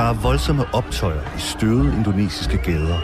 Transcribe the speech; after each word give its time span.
Der 0.00 0.06
er 0.06 0.12
voldsomme 0.12 0.64
optøjer 0.72 1.20
i 1.36 1.40
støvede 1.40 1.96
indonesiske 1.96 2.56
gader. 2.56 2.98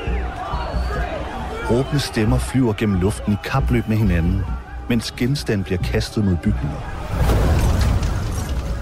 Råbende 1.70 2.00
stemmer 2.00 2.38
flyver 2.38 2.72
gennem 2.72 3.00
luften 3.00 3.32
i 3.32 3.36
kapløb 3.44 3.88
med 3.88 3.96
hinanden, 3.96 4.42
mens 4.88 5.12
genstande 5.12 5.64
bliver 5.64 5.78
kastet 5.78 6.24
mod 6.24 6.36
bygninger. 6.36 6.76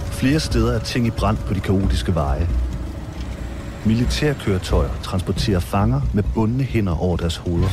Flere 0.07 0.40
steder 0.40 0.75
er 0.75 0.79
ting 0.79 1.07
i 1.07 1.11
brand 1.11 1.36
på 1.36 1.54
de 1.54 1.61
kaotiske 1.61 2.14
veje. 2.14 2.48
Militærkøretøjer 3.85 4.90
transporterer 5.03 5.61
fanger 5.61 6.00
med 6.12 6.22
bundne 6.35 6.64
hænder 6.64 7.03
over 7.03 7.17
deres 7.17 7.36
hoveder, 7.36 7.71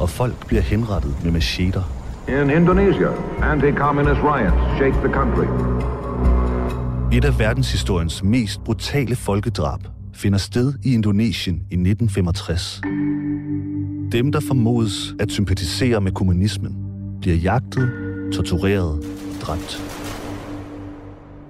og 0.00 0.10
folk 0.10 0.46
bliver 0.46 0.62
henrettet 0.62 1.24
med 1.24 1.32
macheter. 1.32 1.82
In 2.28 2.50
Indonesia, 2.50 3.08
anti-communist 3.42 4.20
riots 4.22 4.76
shake 4.76 4.96
the 4.96 5.12
country. 5.12 5.46
Et 7.16 7.24
af 7.24 7.38
verdenshistoriens 7.38 8.22
mest 8.22 8.64
brutale 8.64 9.16
folkedrab 9.16 9.80
finder 10.14 10.38
sted 10.38 10.74
i 10.84 10.94
Indonesien 10.94 11.54
i 11.54 11.74
1965. 11.74 12.80
Dem, 14.12 14.32
der 14.32 14.40
formodes 14.40 15.14
at 15.20 15.30
sympatisere 15.30 16.00
med 16.00 16.12
kommunismen, 16.12 16.76
bliver 17.20 17.36
jagtet, 17.36 17.90
tortureret, 18.32 19.04
dræbt. 19.42 19.82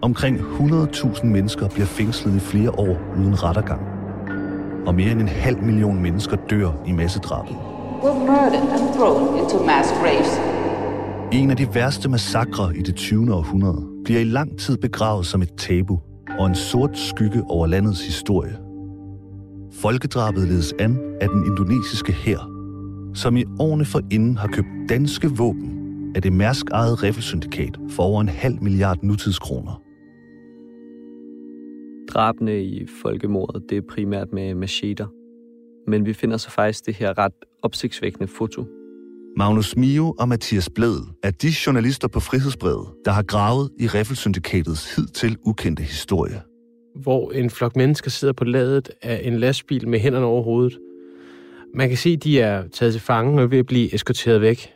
Omkring 0.03 0.39
100.000 0.41 1.27
mennesker 1.27 1.69
bliver 1.69 1.87
fængslet 1.87 2.37
i 2.37 2.41
flere 2.41 2.71
år 2.71 2.99
uden 3.19 3.43
rettergang. 3.43 3.81
Og 4.87 4.95
mere 4.95 5.11
end 5.11 5.21
en 5.21 5.29
halv 5.29 5.63
million 5.63 6.03
mennesker 6.03 6.37
dør 6.51 6.73
i 6.87 6.93
massedrabet. 6.93 7.57
were 8.03 8.15
murdered 8.15 8.55
and 8.55 8.95
thrown 8.95 9.39
into 9.39 9.59
mass 9.65 9.91
graves. 10.01 10.46
En 11.33 11.51
af 11.51 11.57
de 11.57 11.75
værste 11.75 12.09
massakrer 12.09 12.71
i 12.71 12.83
det 12.83 12.97
20. 12.97 13.35
århundrede 13.35 14.03
bliver 14.05 14.21
i 14.21 14.25
lang 14.25 14.59
tid 14.59 14.77
begravet 14.77 15.27
som 15.27 15.43
et 15.43 15.53
tabu 15.57 15.99
og 16.39 16.47
en 16.47 16.55
sort 16.55 16.99
skygge 16.99 17.43
over 17.49 17.67
landets 17.67 18.07
historie. 18.07 18.59
Folkedrabet 19.73 20.49
ledes 20.49 20.75
an 20.79 20.99
af 21.21 21.29
den 21.29 21.47
indonesiske 21.47 22.13
hær, 22.13 22.51
som 23.15 23.37
i 23.37 23.45
årene 23.61 23.85
forinden 23.85 24.37
har 24.37 24.49
købt 24.49 24.69
danske 24.89 25.29
våben 25.29 25.73
af 26.15 26.23
det 26.23 26.33
mærsk 26.33 26.67
eget 26.71 27.03
riffelsyndikat 27.03 27.79
for 27.91 28.03
over 28.03 28.21
en 28.21 28.29
halv 28.29 28.63
milliard 28.63 28.99
nutidskroner. 29.03 29.83
Drabene 32.09 32.63
i 32.65 32.87
folkemordet, 33.03 33.63
det 33.71 33.79
er 33.79 33.83
primært 33.89 34.33
med 34.33 34.55
macheter. 34.55 35.07
Men 35.91 36.07
vi 36.07 36.13
finder 36.13 36.37
så 36.37 36.51
faktisk 36.51 36.87
det 36.87 36.95
her 36.95 37.19
ret 37.19 37.33
opsigtsvækkende 37.63 38.27
foto. 38.27 38.65
Magnus 39.39 39.77
Mio 39.77 40.15
og 40.19 40.29
Mathias 40.29 40.69
Bledel 40.75 41.03
er 41.23 41.31
de 41.31 41.49
journalister 41.67 42.09
på 42.09 42.21
Frihedsbrevet, 42.21 42.87
der 43.05 43.11
har 43.11 43.23
gravet 43.23 43.71
i 43.81 43.87
Riffelsyndikatets 43.87 44.97
hidtil 44.97 45.37
ukendte 45.47 45.83
historie. 45.83 46.43
hvor 47.03 47.31
en 47.33 47.51
flok 47.51 47.77
mennesker 47.77 48.11
sidder 48.11 48.35
på 48.35 48.45
ladet 48.45 48.91
af 49.03 49.21
en 49.25 49.39
lastbil 49.39 49.89
med 49.89 49.99
hænderne 49.99 50.27
over 50.27 50.43
hovedet. 50.43 50.79
Man 51.75 51.89
kan 51.89 51.99
se, 51.99 52.11
at 52.11 52.25
de 52.25 52.41
er 52.41 52.69
taget 52.69 52.93
til 52.93 53.03
fange 53.03 53.43
og 53.43 53.51
ved 53.51 53.59
at 53.59 53.67
blive 53.67 53.95
eskorteret 53.95 54.41
væk. 54.41 54.73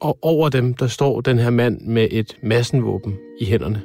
Og 0.00 0.18
over 0.22 0.48
dem, 0.48 0.74
der 0.74 0.86
står 0.86 1.20
den 1.20 1.38
her 1.38 1.50
mand 1.50 1.80
med 1.80 2.08
et 2.10 2.36
massenvåben 2.42 3.14
i 3.40 3.44
hænderne. 3.44 3.82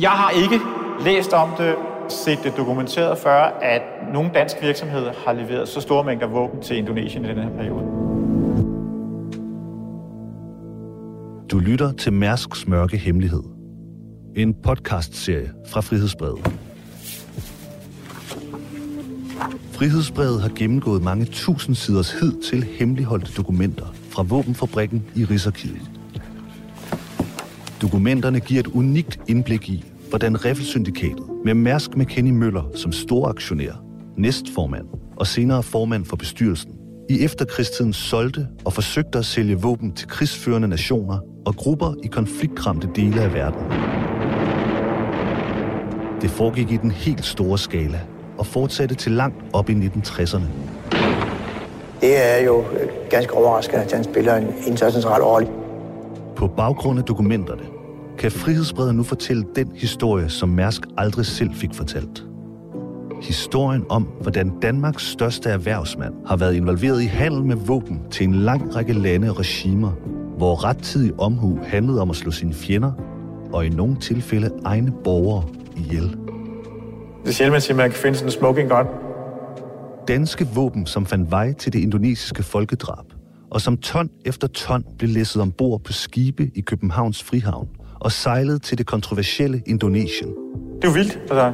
Jeg 0.00 0.10
har 0.10 0.30
ikke 0.30 0.60
læst 1.04 1.32
om 1.32 1.48
det, 1.58 1.74
set 2.08 2.38
det 2.44 2.52
dokumenteret 2.56 3.18
før, 3.18 3.58
at 3.62 3.82
nogle 4.12 4.30
danske 4.34 4.60
virksomheder 4.62 5.12
har 5.26 5.32
leveret 5.32 5.68
så 5.68 5.80
store 5.80 6.04
mængder 6.04 6.26
våben 6.26 6.62
til 6.62 6.76
Indonesien 6.76 7.24
i 7.24 7.28
den 7.28 7.38
her 7.38 7.50
periode. 7.56 7.97
Du 11.50 11.58
lytter 11.58 11.92
til 11.92 12.12
Mærsks 12.12 12.68
Mørke 12.68 12.96
Hemmelighed. 12.96 13.42
En 14.36 14.54
podcastserie 14.62 15.50
fra 15.68 15.80
Frihedsbrevet. 15.80 16.52
Frihedsbrevet 19.72 20.42
har 20.42 20.50
gennemgået 20.56 21.02
mange 21.02 21.24
tusind 21.24 21.74
siders 21.74 22.12
hid 22.12 22.32
til 22.50 22.64
hemmeligholdte 22.64 23.32
dokumenter 23.36 23.94
fra 24.10 24.22
våbenfabrikken 24.22 25.04
i 25.16 25.24
Rigsarkivet. 25.24 25.90
Dokumenterne 27.82 28.40
giver 28.40 28.60
et 28.60 28.66
unikt 28.66 29.20
indblik 29.28 29.68
i, 29.68 29.84
hvordan 30.08 30.44
Riffelsyndikatet 30.44 31.24
med 31.44 31.54
Mærsk 31.54 31.96
McKinney 31.96 32.32
Møller 32.32 32.70
som 32.74 32.92
storaktionær, 32.92 33.82
næstformand 34.16 34.86
og 35.16 35.26
senere 35.26 35.62
formand 35.62 36.04
for 36.04 36.16
bestyrelsen, 36.16 36.72
i 37.10 37.24
efterkrigstiden 37.24 37.92
solgte 37.92 38.48
og 38.64 38.72
forsøgte 38.72 39.18
at 39.18 39.24
sælge 39.24 39.60
våben 39.60 39.92
til 39.92 40.08
krigsførende 40.08 40.68
nationer 40.68 41.18
og 41.48 41.56
grupper 41.56 41.94
i 42.02 42.06
konfliktramte 42.06 42.88
dele 42.96 43.20
af 43.20 43.34
verden. 43.34 43.60
Det 46.20 46.30
foregik 46.30 46.72
i 46.72 46.76
den 46.76 46.90
helt 46.90 47.24
store 47.24 47.58
skala 47.58 48.00
og 48.38 48.46
fortsatte 48.46 48.94
til 48.94 49.12
langt 49.12 49.36
op 49.52 49.70
i 49.70 49.72
1960'erne. 49.72 50.44
Det 52.00 52.26
er 52.26 52.44
jo 52.44 52.60
øh, 52.60 52.88
ganske 53.10 53.34
overraskende, 53.34 53.82
at 53.84 53.92
han 53.92 54.04
spiller 54.04 54.34
en, 54.34 54.76
central 54.76 55.22
rolle. 55.22 55.48
På 56.36 56.46
baggrund 56.46 56.98
af 56.98 57.04
dokumenterne 57.04 57.62
kan 58.18 58.30
Frihedsbredet 58.30 58.94
nu 58.94 59.02
fortælle 59.02 59.44
den 59.56 59.72
historie, 59.74 60.28
som 60.28 60.48
Mærsk 60.48 60.82
aldrig 60.96 61.26
selv 61.26 61.54
fik 61.54 61.74
fortalt. 61.74 62.24
Historien 63.22 63.84
om, 63.88 64.02
hvordan 64.02 64.52
Danmarks 64.62 65.06
største 65.06 65.50
erhvervsmand 65.50 66.14
har 66.26 66.36
været 66.36 66.54
involveret 66.54 67.02
i 67.02 67.06
handel 67.06 67.44
med 67.44 67.56
våben 67.56 68.00
til 68.10 68.24
en 68.24 68.34
lang 68.34 68.76
række 68.76 68.92
lande 68.92 69.30
og 69.30 69.38
regimer, 69.38 69.92
hvor 70.38 70.64
rettidig 70.64 71.20
omhu 71.20 71.58
handlede 71.62 72.00
om 72.00 72.10
at 72.10 72.16
slå 72.16 72.30
sine 72.30 72.54
fjender, 72.54 72.92
og 73.52 73.66
i 73.66 73.68
nogle 73.68 73.96
tilfælde 73.96 74.50
egne 74.64 74.92
borgere 75.04 75.44
ihjel. 75.76 76.16
Det 77.22 77.28
er 77.28 77.32
sjældent, 77.32 77.52
man 77.52 77.60
siger, 77.60 77.74
at 77.74 77.76
man 77.76 77.90
kan 77.90 77.98
finde 77.98 78.18
sådan 78.18 78.28
en 78.28 78.32
smoking 78.32 78.70
gun. 78.70 78.86
Danske 80.08 80.48
våben, 80.54 80.86
som 80.86 81.06
fandt 81.06 81.30
vej 81.30 81.52
til 81.52 81.72
det 81.72 81.78
indonesiske 81.78 82.42
folkedrab, 82.42 83.04
og 83.50 83.60
som 83.60 83.76
ton 83.76 84.10
efter 84.24 84.48
ton 84.48 84.84
blev 84.98 85.10
læsset 85.10 85.42
ombord 85.42 85.80
på 85.80 85.92
skibe 85.92 86.50
i 86.54 86.60
Københavns 86.60 87.22
Frihavn 87.22 87.68
og 88.00 88.12
sejlede 88.12 88.58
til 88.58 88.78
det 88.78 88.86
kontroversielle 88.86 89.62
Indonesien. 89.66 90.30
Det 90.76 90.84
er 90.84 90.88
jo 90.88 90.94
vildt. 90.94 91.18
Altså, 91.20 91.52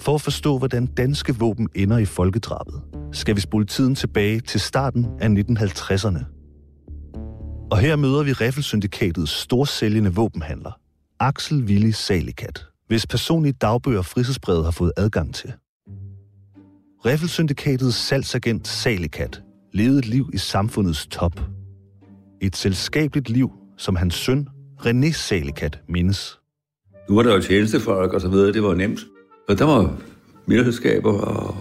For 0.00 0.14
at 0.14 0.20
forstå, 0.20 0.58
hvordan 0.58 0.86
danske 0.86 1.34
våben 1.38 1.68
ender 1.74 1.98
i 1.98 2.04
folkedrabet, 2.04 2.82
skal 3.14 3.36
vi 3.36 3.40
spole 3.40 3.66
tiden 3.66 3.94
tilbage 3.94 4.40
til 4.40 4.60
starten 4.60 5.06
af 5.20 5.28
1950'erne. 5.28 6.24
Og 7.70 7.78
her 7.78 7.96
møder 7.96 8.22
vi 8.22 8.32
Riffelsyndikatets 8.32 9.32
storsælgende 9.32 10.14
våbenhandler, 10.14 10.72
Axel 11.20 11.64
Willy 11.64 11.90
Salikat, 11.90 12.64
hvis 12.86 13.06
personlige 13.06 13.52
dagbøger 13.52 14.02
Frihedsbrevet 14.02 14.64
har 14.64 14.70
fået 14.70 14.92
adgang 14.96 15.34
til. 15.34 15.52
Riffelsyndikatets 17.06 17.96
salgsagent 17.96 18.68
Salikat 18.68 19.42
levede 19.72 19.98
et 19.98 20.06
liv 20.06 20.30
i 20.32 20.38
samfundets 20.38 21.06
top. 21.06 21.40
Et 22.40 22.56
selskabeligt 22.56 23.30
liv, 23.30 23.50
som 23.76 23.96
hans 23.96 24.14
søn 24.14 24.48
René 24.80 25.12
Salikat 25.12 25.80
mindes. 25.88 26.38
Nu 27.08 27.14
var 27.14 27.22
der 27.22 27.34
jo 27.34 27.40
tjenestefolk 27.40 28.12
og 28.12 28.20
så 28.20 28.28
videre, 28.28 28.52
det 28.52 28.62
var 28.62 28.74
nemt. 28.74 29.00
Og 29.48 29.58
der 29.58 29.64
var 29.64 29.96
middelskaber 30.46 31.12
og 31.12 31.56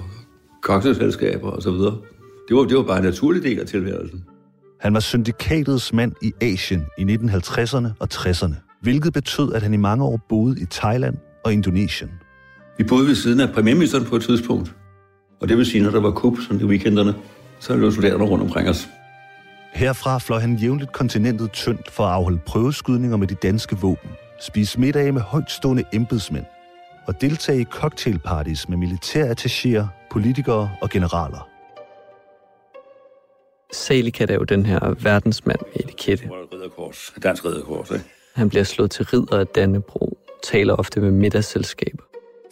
cocktailselskaber 0.63 1.49
og 1.51 1.61
så 1.61 1.71
videre. 1.71 1.97
Det 2.47 2.57
var, 2.57 2.63
det 2.63 2.77
var 2.77 2.83
bare 2.83 2.97
en 2.97 3.03
naturlig 3.03 3.43
del 3.43 3.59
af 3.59 3.65
tilværelsen. 3.65 4.23
Han 4.81 4.93
var 4.93 4.99
syndikatets 4.99 5.93
mand 5.93 6.11
i 6.21 6.33
Asien 6.41 6.85
i 6.97 7.03
1950'erne 7.03 7.87
og 7.99 8.07
60'erne, 8.13 8.79
hvilket 8.81 9.13
betød, 9.13 9.53
at 9.53 9.61
han 9.61 9.73
i 9.73 9.77
mange 9.77 10.03
år 10.03 10.19
boede 10.29 10.61
i 10.61 10.65
Thailand 10.71 11.17
og 11.45 11.53
Indonesien. 11.53 12.11
Vi 12.77 12.83
boede 12.83 13.07
ved 13.07 13.15
siden 13.15 13.39
af 13.39 13.53
premierministeren 13.53 14.05
på 14.05 14.15
et 14.15 14.23
tidspunkt. 14.23 14.75
Og 15.41 15.49
det 15.49 15.57
vil 15.57 15.65
sige, 15.65 15.83
når 15.83 15.91
der 15.91 15.99
var 15.99 16.11
kup 16.11 16.37
sådan 16.41 16.61
i 16.61 16.63
weekenderne, 16.63 17.15
så 17.59 17.75
lå 17.75 17.91
soldaterne 17.91 18.23
rundt 18.23 18.43
omkring 18.43 18.69
os. 18.69 18.87
Herfra 19.73 20.17
fløj 20.17 20.39
han 20.39 20.55
jævnligt 20.55 20.91
kontinentet 20.91 21.51
tyndt 21.51 21.91
for 21.91 22.03
at 22.03 22.13
afholde 22.13 22.39
prøveskydninger 22.45 23.17
med 23.17 23.27
de 23.27 23.35
danske 23.35 23.77
våben, 23.77 24.09
spise 24.41 24.79
middage 24.79 25.11
med 25.11 25.21
højtstående 25.21 25.83
embedsmænd 25.93 26.45
og 27.07 27.21
deltage 27.21 27.61
i 27.61 27.63
cocktailparties 27.63 28.69
med 28.69 28.77
militærattachéer, 28.77 30.07
politikere 30.11 30.71
og 30.81 30.89
generaler. 30.89 31.49
Salikat 33.73 34.31
er 34.31 34.35
jo 34.35 34.43
den 34.43 34.65
her 34.65 34.95
verdensmand 35.03 35.59
med 35.61 35.83
etikette. 35.85 36.29
Dansk 37.23 37.45
ridderkors, 37.45 37.91
ikke? 37.91 38.05
Han 38.35 38.49
bliver 38.49 38.63
slået 38.63 38.91
til 38.91 39.05
ridder 39.05 39.39
af 39.39 39.47
Dannebro, 39.47 40.17
taler 40.43 40.73
ofte 40.73 41.01
med 41.01 41.11
middagsselskaber. 41.11 42.03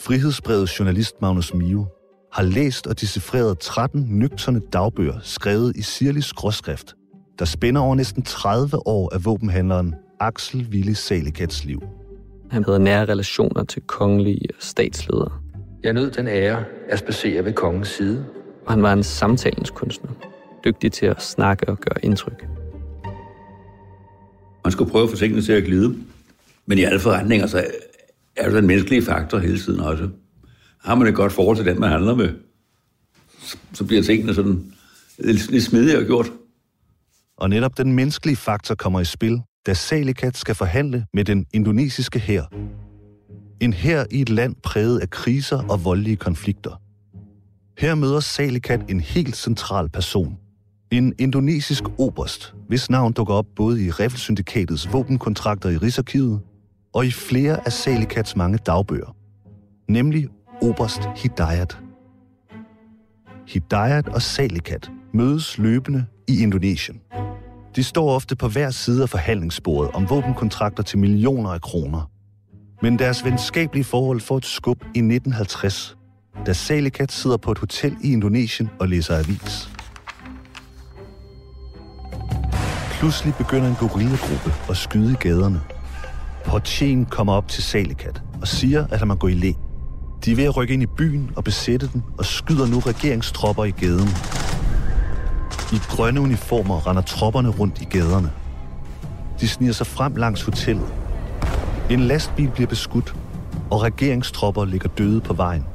Frihedsbrevets 0.01 0.79
journalist 0.79 1.21
Magnus 1.21 1.53
Mio 1.53 1.85
har 2.33 2.43
læst 2.43 2.87
og 2.87 3.01
decifreret 3.01 3.59
13 3.59 4.05
nøgterne 4.09 4.61
dagbøger 4.73 5.19
skrevet 5.23 5.75
i 5.75 5.81
sirlig 5.81 6.23
skråskrift, 6.23 6.95
der 7.39 7.45
spænder 7.45 7.81
over 7.81 7.95
næsten 7.95 8.23
30 8.23 8.87
år 8.87 9.13
af 9.13 9.25
våbenhandleren 9.25 9.95
Axel 10.19 10.67
Willy 10.71 10.93
Salikats 10.93 11.65
liv. 11.65 11.81
Han 12.51 12.63
havde 12.63 12.79
nære 12.79 13.05
relationer 13.05 13.63
til 13.63 13.81
kongelige 13.81 14.47
og 14.57 14.63
statsledere, 14.63 15.31
Jeg 15.83 15.93
nød 15.93 16.11
den 16.11 16.27
ære 16.27 16.63
at 16.89 16.99
spacere 16.99 17.45
ved 17.45 17.53
kongens 17.53 17.87
side. 17.87 18.25
og 18.65 18.73
han 18.73 18.83
var 18.83 18.93
en 18.93 19.03
samtalens 19.03 19.69
kunstner. 19.69 20.11
Dygtig 20.65 20.91
til 20.91 21.05
at 21.05 21.21
snakke 21.21 21.69
og 21.69 21.77
gøre 21.77 22.05
indtryk. 22.05 22.47
Man 24.63 24.71
skulle 24.71 24.91
prøve 24.91 25.03
at 25.03 25.09
få 25.09 25.15
tingene 25.15 25.41
til 25.41 25.51
at 25.53 25.63
glide. 25.63 25.95
Men 26.65 26.77
i 26.77 26.83
alle 26.83 26.99
forretninger, 26.99 27.47
så 27.47 27.65
er 28.37 28.49
der 28.49 28.55
den 28.55 28.67
menneskelige 28.67 29.01
faktor 29.01 29.37
hele 29.37 29.59
tiden 29.59 29.79
også. 29.79 30.09
Har 30.83 30.95
man 30.95 31.07
et 31.07 31.15
godt 31.15 31.31
forhold 31.33 31.57
til 31.57 31.65
den, 31.65 31.79
man 31.79 31.89
handler 31.89 32.15
med, 32.15 32.29
så, 33.73 33.85
bliver 33.85 34.03
tingene 34.03 34.33
sådan 34.33 34.73
lidt, 35.17 35.51
lidt 35.51 35.63
smidigere 35.63 36.05
gjort. 36.05 36.31
Og 37.37 37.49
netop 37.49 37.77
den 37.77 37.93
menneskelige 37.93 38.35
faktor 38.35 38.75
kommer 38.75 38.99
i 38.99 39.05
spil, 39.05 39.41
da 39.65 39.73
Salikat 39.73 40.37
skal 40.37 40.55
forhandle 40.55 41.05
med 41.13 41.25
den 41.25 41.45
indonesiske 41.53 42.19
hær. 42.19 42.43
En 43.59 43.73
hær 43.73 44.05
i 44.11 44.21
et 44.21 44.29
land 44.29 44.55
præget 44.63 44.99
af 44.99 45.09
kriser 45.09 45.63
og 45.69 45.85
voldelige 45.85 46.15
konflikter. 46.15 46.81
Her 47.77 47.95
møder 47.95 48.19
Salikat 48.19 48.89
en 48.89 48.99
helt 48.99 49.35
central 49.35 49.89
person. 49.89 50.37
En 50.91 51.13
indonesisk 51.19 51.83
oberst, 51.99 52.55
hvis 52.67 52.89
navn 52.89 53.13
dukker 53.13 53.33
op 53.33 53.45
både 53.55 53.85
i 53.85 53.91
Riffelsyndikatets 53.91 54.93
våbenkontrakter 54.93 55.69
i 55.69 55.77
Rigsarkivet 55.77 56.41
og 56.93 57.05
i 57.05 57.11
flere 57.11 57.65
af 57.65 57.73
Salikats 57.73 58.35
mange 58.35 58.57
dagbøger. 58.57 59.15
Nemlig 59.87 60.27
oberst 60.61 61.01
Hidayat. 61.15 61.77
Hidayat 63.47 64.07
og 64.07 64.21
Salikat 64.21 64.91
mødes 65.13 65.57
løbende 65.57 66.05
i 66.27 66.43
Indonesien. 66.43 67.01
De 67.75 67.83
står 67.83 68.15
ofte 68.15 68.35
på 68.35 68.47
hver 68.47 68.71
side 68.71 69.03
af 69.03 69.09
forhandlingsbordet 69.09 69.91
om 69.91 70.09
våbenkontrakter 70.09 70.83
til 70.83 70.99
millioner 70.99 71.49
af 71.49 71.61
kroner. 71.61 72.09
Men 72.81 72.99
deres 72.99 73.25
venskabelige 73.25 73.83
forhold 73.83 74.19
får 74.19 74.37
et 74.37 74.45
skub 74.45 74.83
i 74.83 74.99
1950, 74.99 75.97
da 76.45 76.53
Salikat 76.53 77.11
sidder 77.11 77.37
på 77.37 77.51
et 77.51 77.57
hotel 77.57 77.95
i 78.03 78.11
Indonesien 78.11 78.69
og 78.79 78.87
læser 78.87 79.17
avis. 79.17 79.69
Pludselig 82.99 83.33
begynder 83.35 83.67
en 83.67 83.75
gorillagruppe 83.75 84.53
at 84.69 84.77
skyde 84.77 85.11
i 85.11 85.15
gaderne. 85.15 85.61
Portien 86.45 87.05
kommer 87.05 87.33
op 87.33 87.47
til 87.47 87.63
Salikat 87.63 88.21
og 88.41 88.47
siger, 88.47 88.87
at 88.87 88.99
han 88.99 89.07
må 89.07 89.15
gå 89.15 89.27
i 89.27 89.33
læ. 89.33 89.51
De 90.25 90.31
er 90.31 90.35
ved 90.35 90.43
at 90.43 90.57
rykke 90.57 90.73
ind 90.73 90.83
i 90.83 90.87
byen 90.97 91.31
og 91.35 91.43
besætte 91.43 91.89
den 91.93 92.03
og 92.17 92.25
skyder 92.25 92.67
nu 92.67 92.79
regeringstropper 92.79 93.63
i 93.63 93.71
gaden. 93.71 94.09
I 95.73 95.77
grønne 95.89 96.21
uniformer 96.21 96.87
render 96.87 97.01
tropperne 97.01 97.49
rundt 97.49 97.81
i 97.81 97.85
gaderne. 97.85 98.31
De 99.39 99.47
sniger 99.47 99.73
sig 99.73 99.87
frem 99.87 100.15
langs 100.15 100.43
hotellet. 100.43 100.93
En 101.89 101.99
lastbil 101.99 102.49
bliver 102.49 102.67
beskudt, 102.67 103.15
og 103.69 103.83
regeringstropper 103.83 104.65
ligger 104.65 104.89
døde 104.89 105.21
på 105.21 105.33
vejen. 105.33 105.65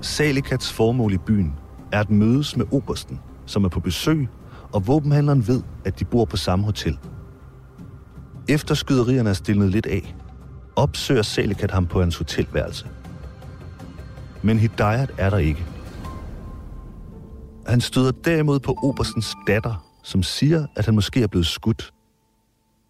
Salikats 0.00 0.72
formål 0.72 1.12
i 1.12 1.18
byen 1.18 1.54
er 1.92 2.00
at 2.00 2.10
mødes 2.10 2.56
med 2.56 2.66
obersten, 2.72 3.20
som 3.46 3.64
er 3.64 3.68
på 3.68 3.80
besøg, 3.80 4.28
og 4.72 4.86
våbenhandleren 4.86 5.46
ved, 5.48 5.62
at 5.84 6.00
de 6.00 6.04
bor 6.04 6.24
på 6.24 6.36
samme 6.36 6.64
hotel. 6.64 6.98
Efter 8.48 8.74
skyderierne 8.74 9.30
er 9.30 9.34
stillet 9.34 9.70
lidt 9.70 9.86
af, 9.86 10.14
opsøger 10.76 11.22
Salikat 11.22 11.70
ham 11.70 11.86
på 11.86 12.00
hans 12.00 12.16
hotelværelse. 12.16 12.86
Men 14.42 14.58
Hidayat 14.58 15.12
er 15.18 15.30
der 15.30 15.38
ikke. 15.38 15.64
Han 17.72 17.80
støder 17.80 18.10
derimod 18.10 18.60
på 18.60 18.78
Obersens 18.82 19.34
datter, 19.46 19.86
som 20.02 20.22
siger, 20.22 20.66
at 20.76 20.84
han 20.84 20.94
måske 20.94 21.22
er 21.22 21.26
blevet 21.26 21.46
skudt. 21.46 21.92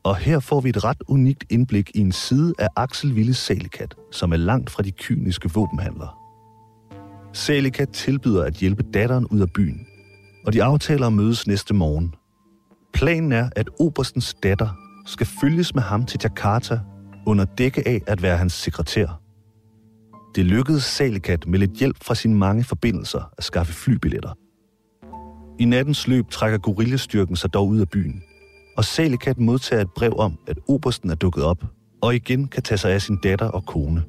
Og 0.02 0.17
her 0.17 0.40
får 0.40 0.61
vi 0.61 0.69
et 0.69 0.84
ret 0.84 1.02
unikt 1.08 1.44
indblik 1.50 1.90
i 1.94 2.00
en 2.00 2.12
side 2.12 2.55
af 2.58 2.69
Axel 2.76 3.17
Ville 3.17 3.34
Salikat, 3.34 3.94
som 4.12 4.32
er 4.32 4.37
langt 4.37 4.70
fra 4.70 4.82
de 4.82 4.90
kyniske 4.90 5.50
våbenhandlere. 5.55 6.08
Salikat 7.32 7.88
tilbyder 7.88 8.44
at 8.44 8.55
hjælpe 8.55 8.82
datteren 8.82 9.26
ud 9.26 9.40
af 9.40 9.50
byen, 9.55 9.87
og 10.46 10.52
de 10.52 10.62
aftaler 10.62 11.06
at 11.06 11.12
mødes 11.12 11.46
næste 11.46 11.75
morgen. 11.75 12.14
Planen 12.93 13.32
er, 13.32 13.49
at 13.56 13.70
oberstens 13.81 14.34
datter 14.43 14.69
skal 15.06 15.26
følges 15.40 15.75
med 15.75 15.82
ham 15.82 16.06
til 16.06 16.20
Jakarta 16.23 16.81
under 17.26 17.44
dække 17.44 17.88
af 17.88 18.02
at 18.06 18.23
være 18.23 18.37
hans 18.37 18.52
sekretær. 18.52 19.20
Det 20.34 20.44
lykkedes 20.44 20.84
Salikat 20.84 21.46
med 21.46 21.58
lidt 21.58 21.73
hjælp 21.73 22.05
fra 22.05 22.14
sine 22.14 22.34
mange 22.34 22.64
forbindelser 22.64 23.32
at 23.38 23.44
skaffe 23.44 23.73
flybilletter. 23.73 24.42
I 25.62 25.64
nattens 25.64 26.09
løb 26.09 26.31
trækker 26.31 26.59
gorillestyrken 26.59 27.37
sig 27.37 27.53
dog 27.55 27.69
ud 27.69 27.81
af 27.81 27.88
byen, 27.88 28.23
og 28.76 28.85
Salikat 28.85 29.38
modtager 29.38 29.82
et 29.82 29.91
brev 29.97 30.14
om, 30.19 30.38
at 30.47 30.59
obersten 30.69 31.11
er 31.11 31.14
dukket 31.14 31.44
op, 31.44 31.64
og 32.00 32.14
igen 32.14 32.49
kan 32.49 32.62
tage 32.62 32.79
sig 32.79 32.93
af 32.93 33.03
sin 33.03 33.19
datter 33.23 33.47
og 33.47 33.67
kone. 33.67 34.05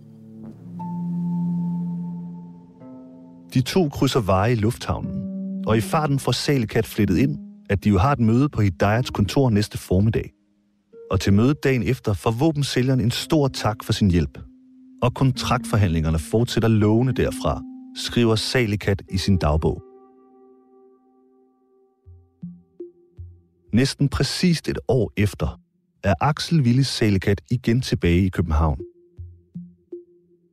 De 3.54 3.62
to 3.62 3.90
krydser 3.90 4.20
veje 4.20 4.52
i 4.52 4.56
lufthavnen, 4.56 5.24
og 5.68 5.78
i 5.78 5.82
farten 5.82 6.20
får 6.20 6.32
Salikat 6.32 6.86
flettet 6.86 7.18
ind, 7.18 7.40
at 7.70 7.84
de 7.84 7.90
jo 7.90 7.98
har 7.98 8.12
et 8.12 8.20
møde 8.20 8.50
på 8.50 8.62
Hidayats 8.62 9.10
kontor 9.10 9.50
næste 9.50 9.78
formiddag. 9.78 10.32
Og 11.12 11.20
til 11.20 11.34
mødet 11.34 11.64
dagen 11.64 11.84
efter 11.84 12.14
får 12.14 12.32
våbensælgeren 12.32 13.00
en 13.00 13.12
stor 13.12 13.48
tak 13.48 13.84
for 13.84 13.94
sin 13.94 14.12
hjælp. 14.12 14.40
Og 15.02 15.14
kontraktforhandlingerne 15.14 16.20
fortsætter 16.20 16.70
lovende 16.70 17.14
derfra, 17.14 17.62
skriver 17.98 18.36
Salikat 18.36 19.02
i 19.12 19.18
sin 19.18 19.38
dagbog. 19.38 19.93
Næsten 23.74 24.10
præcist 24.10 24.70
et 24.70 24.80
år 24.88 25.12
efter 25.18 25.60
er 26.04 26.14
Axel 26.22 26.62
Willis 26.62 26.88
Salekat 26.88 27.42
igen 27.52 27.82
tilbage 27.82 28.26
i 28.26 28.30
København. 28.30 28.80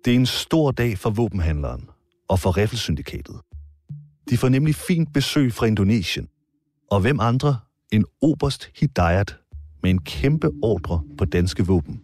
Det 0.05 0.11
er 0.11 0.15
en 0.15 0.27
stor 0.27 0.71
dag 0.71 0.99
for 0.99 1.11
våbenhandleren 1.11 1.89
og 2.29 2.39
for 2.39 2.57
Riffelsyndikatet. 2.57 3.35
De 4.31 4.37
får 4.37 4.49
nemlig 4.49 4.75
fint 4.75 5.13
besøg 5.13 5.53
fra 5.53 5.67
Indonesien. 5.67 6.29
Og 6.91 7.01
hvem 7.01 7.21
andre 7.21 7.59
end 7.93 8.05
Oberst 8.23 8.71
Hidayat 8.81 9.37
med 9.83 9.91
en 9.91 10.03
kæmpe 10.03 10.51
ordre 10.63 11.03
på 11.19 11.25
danske 11.25 11.67
våben. 11.67 12.01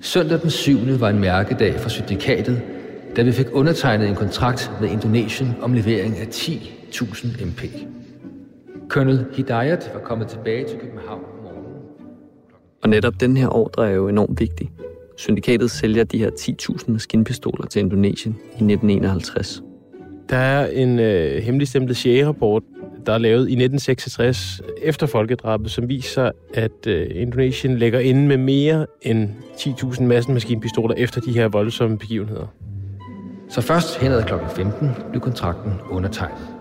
Søndag 0.00 0.42
den 0.42 0.50
7. 0.50 1.00
var 1.00 1.08
en 1.08 1.18
mærkedag 1.18 1.80
for 1.80 1.88
syndikatet, 1.88 2.62
da 3.16 3.22
vi 3.22 3.32
fik 3.32 3.46
undertegnet 3.52 4.08
en 4.08 4.16
kontrakt 4.16 4.70
med 4.80 4.90
Indonesien 4.90 5.54
om 5.62 5.72
levering 5.72 6.18
af 6.18 6.28
10 6.28 6.80
10.000 6.94 7.44
MP. 7.44 7.62
Colonel 8.88 9.26
Hidayat 9.32 9.90
var 9.94 10.00
kommet 10.00 10.28
tilbage 10.28 10.68
til 10.68 10.78
København 10.78 11.20
om 11.24 11.42
morgenen. 11.42 11.72
Og 12.82 12.88
netop 12.88 13.20
den 13.20 13.36
her 13.36 13.48
ordre 13.48 13.90
er 13.90 13.94
jo 13.94 14.08
enormt 14.08 14.40
vigtig. 14.40 14.70
Syndikatet 15.16 15.70
sælger 15.70 16.04
de 16.04 16.18
her 16.18 16.30
10.000 16.30 16.90
maskinpistoler 16.92 17.66
til 17.66 17.80
Indonesien 17.80 18.36
i 18.42 18.48
1951. 18.48 19.62
Der 20.30 20.36
er 20.36 20.66
en 20.66 20.98
øh, 20.98 21.42
hemmeligstemplet 21.42 21.96
CIA-rapport, 21.96 22.62
der 23.06 23.12
er 23.12 23.18
lavet 23.18 23.48
i 23.48 23.52
1966 23.52 24.60
efter 24.82 25.06
folkedrabet, 25.06 25.70
som 25.70 25.88
viser, 25.88 26.30
at 26.54 26.86
øh, 26.86 27.06
Indonesien 27.10 27.78
lægger 27.78 27.98
inde 27.98 28.26
med 28.26 28.36
mere 28.36 28.86
end 29.02 29.28
10.000 29.56 30.02
maskinpistoler 30.32 30.94
efter 30.94 31.20
de 31.20 31.32
her 31.32 31.48
voldsomme 31.48 31.98
begivenheder. 31.98 32.46
Så 33.48 33.60
først 33.60 33.98
hen 33.98 34.12
ad 34.12 34.22
kl. 34.22 34.34
15 34.56 34.90
blev 35.10 35.20
kontrakten 35.20 35.72
undertegnet. 35.90 36.53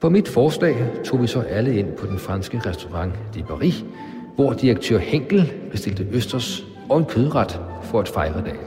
På 0.00 0.08
mit 0.08 0.28
forslag 0.28 0.90
tog 1.04 1.22
vi 1.22 1.26
så 1.26 1.40
alle 1.40 1.78
ind 1.78 1.96
på 1.96 2.06
den 2.06 2.18
franske 2.18 2.60
restaurant 2.66 3.12
de 3.34 3.42
Paris, 3.42 3.84
hvor 4.34 4.52
direktør 4.52 4.98
Henkel 4.98 5.52
bestilte 5.70 6.06
østers 6.12 6.66
og 6.90 6.98
en 6.98 7.04
kødret 7.04 7.60
for 7.82 8.00
at 8.00 8.08
fejre 8.08 8.44
dagen. 8.44 8.66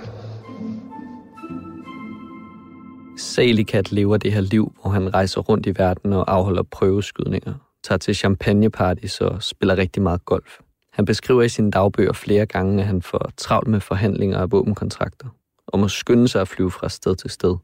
Salikat 3.17 3.91
lever 3.91 4.17
det 4.17 4.33
her 4.33 4.41
liv, 4.41 4.73
hvor 4.81 4.91
han 4.91 5.13
rejser 5.13 5.41
rundt 5.41 5.65
i 5.65 5.73
verden 5.77 6.13
og 6.13 6.33
afholder 6.33 6.63
prøveskydninger, 6.63 7.53
tager 7.83 7.99
til 7.99 8.15
champagnepartys 8.15 9.21
og 9.21 9.43
spiller 9.43 9.77
rigtig 9.77 10.01
meget 10.01 10.25
golf. 10.25 10.59
Han 10.93 11.05
beskriver 11.05 11.41
i 11.41 11.49
sine 11.49 11.71
dagbøger 11.71 12.13
flere 12.13 12.45
gange, 12.45 12.81
at 12.81 12.87
han 12.87 13.01
får 13.01 13.31
travlt 13.37 13.67
med 13.67 13.79
forhandlinger 13.79 14.37
af 14.37 14.51
våbenkontrakter, 14.51 15.27
og 15.67 15.79
må 15.79 15.87
skynde 15.87 16.27
sig 16.27 16.41
at 16.41 16.47
flyve 16.47 16.71
fra 16.71 16.89
sted 16.89 17.15
til 17.15 17.29
sted. 17.29 17.57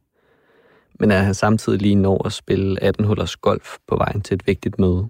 Men 0.99 1.11
at 1.11 1.25
han 1.25 1.33
samtidig 1.33 1.81
lige 1.81 1.95
når 1.95 2.25
at 2.25 2.33
spille 2.33 2.83
18 2.83 3.05
hullers 3.05 3.35
golf 3.35 3.77
på 3.87 3.95
vejen 3.95 4.21
til 4.21 4.35
et 4.35 4.47
vigtigt 4.47 4.79
møde. 4.79 5.07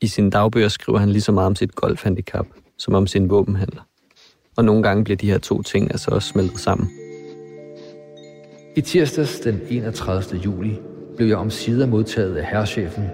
I 0.00 0.06
sine 0.06 0.30
dagbøger 0.30 0.68
skriver 0.68 0.98
han 0.98 1.08
lige 1.08 1.22
så 1.22 1.32
meget 1.32 1.46
om 1.46 1.56
sit 1.56 1.74
golfhandicap, 1.74 2.46
som 2.78 2.94
om 2.94 3.06
sin 3.06 3.30
våbenhandler. 3.30 3.82
Og 4.56 4.64
nogle 4.64 4.82
gange 4.82 5.04
bliver 5.04 5.16
de 5.16 5.30
her 5.30 5.38
to 5.38 5.62
ting 5.62 5.90
altså 5.90 6.10
også 6.10 6.28
smeltet 6.28 6.60
sammen. 6.60 6.90
I 8.76 8.80
tirsdags 8.80 9.40
den 9.40 9.60
31. 9.70 10.40
juli 10.44 10.78
blev 11.16 11.28
jeg 11.28 11.36
omsider 11.36 11.86
modtaget 11.86 12.36
af 12.36 12.46
herrechefen, 12.46 13.04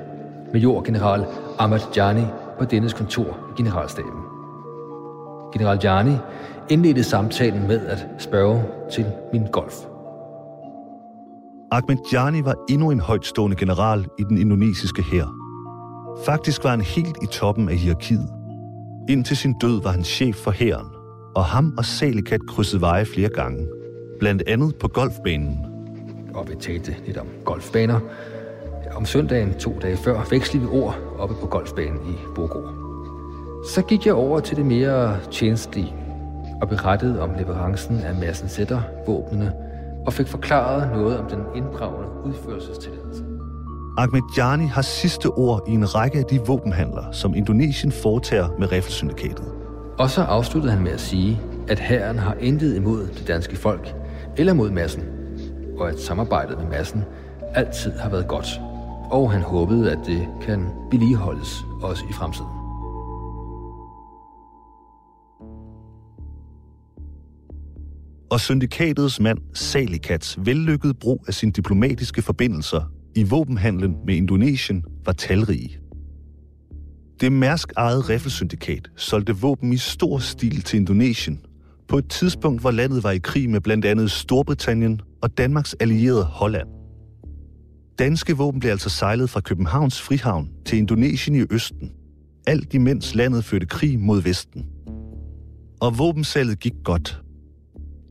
majorgeneral 0.53 1.25
Ahmad 1.59 1.81
Jani, 1.97 2.25
på 2.59 2.65
dennes 2.65 2.93
kontor 2.93 3.39
i 3.51 3.63
generalstaben. 3.63 4.21
General 5.53 5.79
Jani 5.83 6.17
indledte 6.69 7.05
samtalen 7.05 7.69
med 7.69 7.87
at 7.87 8.07
spørge 8.19 8.65
til 8.93 9.07
min 9.33 9.47
golf. 9.53 9.90
Ahmadjani 11.73 12.45
var 12.45 12.55
endnu 12.69 12.91
en 12.91 13.01
højtstående 13.01 13.57
general 13.57 14.07
i 14.19 14.23
den 14.23 14.39
indonesiske 14.39 15.03
hær. 15.03 15.35
Faktisk 16.25 16.65
var 16.65 16.71
han 16.71 16.81
helt 16.81 17.17
i 17.23 17.27
toppen 17.27 17.69
af 17.69 17.77
hierarkiet. 17.77 18.29
Indtil 19.09 19.37
sin 19.37 19.55
død 19.59 19.83
var 19.83 19.91
han 19.91 20.05
chef 20.05 20.37
for 20.37 20.51
hæren, 20.51 20.87
og 21.35 21.45
ham 21.45 21.75
og 21.79 21.85
Salikat 21.85 22.41
krydsede 22.49 22.81
veje 22.81 23.05
flere 23.05 23.29
gange. 23.29 23.69
Blandt 24.19 24.43
andet 24.47 24.77
på 24.77 24.89
golfbanen. 24.89 25.59
Og 26.35 26.49
vi 26.49 26.55
talte 26.55 26.97
lidt 27.07 27.17
om 27.17 27.27
golfbaner. 27.45 28.01
Om 28.97 29.05
søndagen, 29.07 29.55
to 29.55 29.79
dage 29.83 29.97
før, 29.97 30.21
vekslede 30.31 30.65
vi 30.65 30.71
ord 30.71 30.97
oppe 31.19 31.35
på 31.41 31.47
golfbanen 31.47 32.01
i 32.09 32.15
Bogor. 32.35 32.75
Så 33.75 33.83
gik 33.83 34.07
jeg 34.07 34.15
over 34.15 34.41
til 34.41 34.57
det 34.57 34.67
mere 34.67 35.21
tjenestlige 35.31 35.95
og 36.63 36.69
berettede 36.69 37.23
om 37.23 37.31
leverancen 37.39 37.99
af 37.99 38.15
massen 38.15 38.49
sætter, 38.49 38.81
våbnene, 39.07 39.53
og 40.07 40.13
fik 40.13 40.27
forklaret 40.27 40.93
noget 40.93 41.19
om 41.19 41.27
den 41.27 41.41
inddragende 41.55 42.09
udførelsestilladelse. 42.25 43.25
Ahmedjani 43.99 44.67
har 44.67 44.83
sidste 44.83 45.27
ord 45.27 45.63
i 45.69 45.71
en 45.73 45.95
række 45.95 46.19
af 46.19 46.25
de 46.25 46.41
våbenhandler, 46.47 47.13
som 47.13 47.35
Indonesien 47.35 47.93
foretager 47.93 48.49
med 48.59 48.73
riffelsyndikatet. 48.73 49.45
Og 49.99 50.11
så 50.11 50.23
afsluttede 50.23 50.73
han 50.73 50.83
med 50.83 50.93
at 50.93 51.01
sige, 51.01 51.41
at 51.69 51.79
herren 51.79 52.19
har 52.19 52.35
intet 52.41 52.77
imod 52.77 53.07
det 53.07 53.29
danske 53.29 53.57
folk 53.57 53.95
eller 54.37 54.53
mod 54.53 54.71
massen, 54.71 55.03
og 55.79 55.89
at 55.89 56.01
samarbejdet 56.01 56.59
med 56.59 56.67
massen 56.67 57.05
altid 57.55 57.93
har 57.93 58.11
været 58.11 58.29
godt. 58.29 58.61
Og 59.11 59.33
han 59.33 59.43
håbede, 59.43 59.93
at 59.93 59.99
det 60.07 60.29
kan 60.43 60.67
vedligeholdes 60.91 61.57
også 61.83 62.05
i 62.11 62.13
fremtiden. 62.13 62.60
Og 68.31 68.41
syndikatets 68.41 69.21
mand 69.21 69.39
Salikats 69.55 70.39
vellykkede 70.45 70.95
brug 70.95 71.25
af 71.29 71.35
sine 71.35 71.53
diplomatiske 71.53 72.23
forbindelser 72.23 72.93
i 73.15 73.23
våbenhandlen 73.23 73.97
med 74.07 74.15
Indonesien 74.15 74.85
var 75.05 75.13
talrige. 75.13 75.79
Det 77.21 77.33
Mærsk 77.33 77.73
ejede 77.77 78.01
riffelsyndikat 78.01 78.91
solgte 78.97 79.37
våben 79.37 79.73
i 79.73 79.77
stor 79.77 80.19
stil 80.19 80.63
til 80.63 80.79
Indonesien, 80.79 81.41
på 81.89 81.99
et 81.99 82.09
tidspunkt, 82.09 82.61
hvor 82.61 82.71
landet 82.71 83.05
var 83.05 83.11
i 83.11 83.19
krig 83.19 83.51
med 83.51 83.61
blandt 83.61 83.85
andet 83.85 84.11
Storbritannien 84.11 85.01
og 85.23 85.39
Danmarks 85.39 85.75
allierede 85.81 86.25
Holland. 86.25 86.69
Danske 87.99 88.37
våben 88.37 88.61
blev 88.61 88.71
altså 88.71 88.89
sejlet 88.89 89.31
fra 89.31 89.41
Københavns 89.41 90.03
Frihavn 90.03 90.51
til 90.67 90.79
Indonesien 90.79 91.37
i 91.37 91.45
Østen, 91.51 91.93
alt 92.47 92.75
imens 92.75 93.15
landet 93.15 93.45
førte 93.45 93.67
krig 93.67 93.99
mod 93.99 94.23
Vesten. 94.23 94.67
Og 95.81 95.99
våbensalget 95.99 96.61
gik 96.61 96.75
godt. 96.85 97.23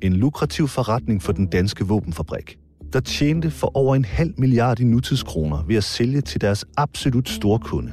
En 0.02 0.14
lukrativ 0.14 0.68
forretning 0.68 1.24
for 1.24 1.34
den 1.34 1.48
danske 1.48 1.86
våbenfabrik, 1.86 2.58
der 2.94 3.00
tjente 3.00 3.52
for 3.52 3.78
over 3.78 3.96
en 3.96 4.06
halv 4.06 4.34
milliard 4.38 4.80
i 4.80 4.84
nutidskroner 4.84 5.64
ved 5.68 5.76
at 5.76 5.84
sælge 5.84 6.22
til 6.22 6.42
deres 6.42 6.66
absolut 6.78 7.30
store 7.30 7.60
kunde, 7.60 7.92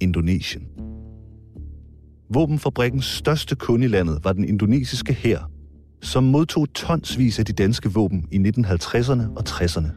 Indonesien. 0.00 0.62
Våbenfabrikkens 2.34 3.04
største 3.04 3.56
kunde 3.56 3.84
i 3.84 3.88
landet 3.88 4.20
var 4.24 4.32
den 4.32 4.44
indonesiske 4.44 5.12
hær, 5.12 5.50
som 6.02 6.24
modtog 6.24 6.72
tonsvis 6.74 7.38
af 7.38 7.44
de 7.44 7.52
danske 7.52 7.92
våben 7.92 8.28
i 8.32 8.38
1950'erne 8.38 9.22
og 9.36 9.44
60'erne. 9.48 9.88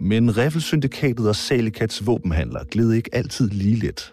Men 0.00 0.36
Riffelsyndikatet 0.36 1.28
og 1.28 1.36
Salikats 1.36 2.06
våbenhandler 2.06 2.64
gled 2.64 2.92
ikke 2.92 3.14
altid 3.14 3.48
lige 3.48 3.76
let. 3.76 4.12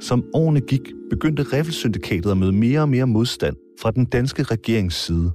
Som 0.00 0.24
årene 0.34 0.60
gik, 0.60 0.92
begyndte 1.10 1.42
Riffelsyndikatet 1.42 2.30
at 2.30 2.36
møde 2.38 2.52
mere 2.52 2.80
og 2.80 2.88
mere 2.88 3.06
modstand 3.06 3.56
fra 3.80 3.90
den 3.90 4.04
danske 4.04 4.42
regerings 4.42 4.96
side. 4.96 5.32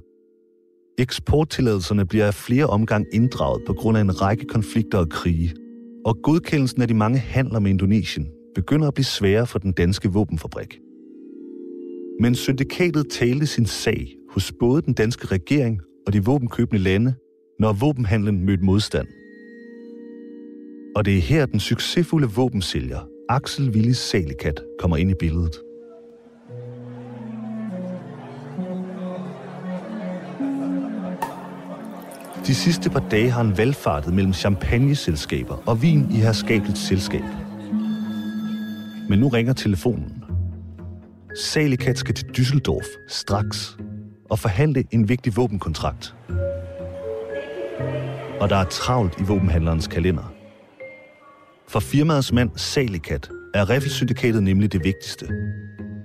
Eksporttilladelserne 0.98 2.06
bliver 2.06 2.26
af 2.26 2.34
flere 2.34 2.66
omgang 2.66 3.06
inddraget 3.12 3.62
på 3.66 3.72
grund 3.72 3.98
af 3.98 4.00
en 4.00 4.22
række 4.22 4.44
konflikter 4.44 4.98
og 4.98 5.08
krige, 5.08 5.54
og 6.04 6.18
godkendelsen 6.22 6.82
af 6.82 6.88
de 6.88 6.94
mange 6.94 7.18
handler 7.18 7.58
med 7.58 7.70
Indonesien 7.70 8.28
begynder 8.54 8.88
at 8.88 8.94
blive 8.94 9.04
sværere 9.04 9.46
for 9.46 9.58
den 9.58 9.72
danske 9.72 10.08
våbenfabrik. 10.08 10.80
Men 12.20 12.34
syndikatet 12.34 13.06
talte 13.10 13.46
sin 13.46 13.66
sag 13.66 14.16
hos 14.30 14.52
både 14.52 14.82
den 14.82 14.94
danske 14.94 15.26
regering 15.26 15.80
og 16.06 16.12
de 16.12 16.24
våbenkøbende 16.24 16.82
lande, 16.82 17.14
når 17.58 17.72
våbenhandlen 17.72 18.46
mødte 18.46 18.64
modstand. 18.64 19.06
Og 20.96 21.04
det 21.04 21.16
er 21.16 21.20
her, 21.20 21.46
den 21.46 21.60
succesfulde 21.60 22.28
våbensælger 22.28 23.15
Axel 23.28 23.70
Willis 23.70 23.98
Salikat 23.98 24.62
kommer 24.78 24.96
ind 24.96 25.10
i 25.10 25.14
billedet. 25.14 25.60
De 32.46 32.54
sidste 32.54 32.90
par 32.90 33.08
dage 33.10 33.30
har 33.30 33.42
han 33.42 33.58
valgfartet 33.58 34.14
mellem 34.14 34.32
champagneselskaber 34.32 35.62
og 35.68 35.82
vin 35.82 36.06
i 36.10 36.14
herskabeligt 36.14 36.78
selskab. 36.78 37.24
Men 39.08 39.18
nu 39.18 39.28
ringer 39.28 39.52
telefonen. 39.52 40.24
Salikat 41.38 41.98
skal 41.98 42.14
til 42.14 42.26
Düsseldorf 42.38 43.06
straks 43.08 43.76
og 44.30 44.38
forhandle 44.38 44.84
en 44.90 45.08
vigtig 45.08 45.36
våbenkontrakt. 45.36 46.14
Og 48.40 48.50
der 48.50 48.56
er 48.56 48.64
travlt 48.64 49.20
i 49.20 49.22
våbenhandlerens 49.22 49.86
kalender. 49.86 50.35
For 51.68 51.80
firmaets 51.80 52.32
mand 52.32 52.50
Salikat 52.56 53.30
er 53.54 53.70
Riffelsyndikatet 53.70 54.42
nemlig 54.42 54.72
det 54.72 54.84
vigtigste. 54.84 55.28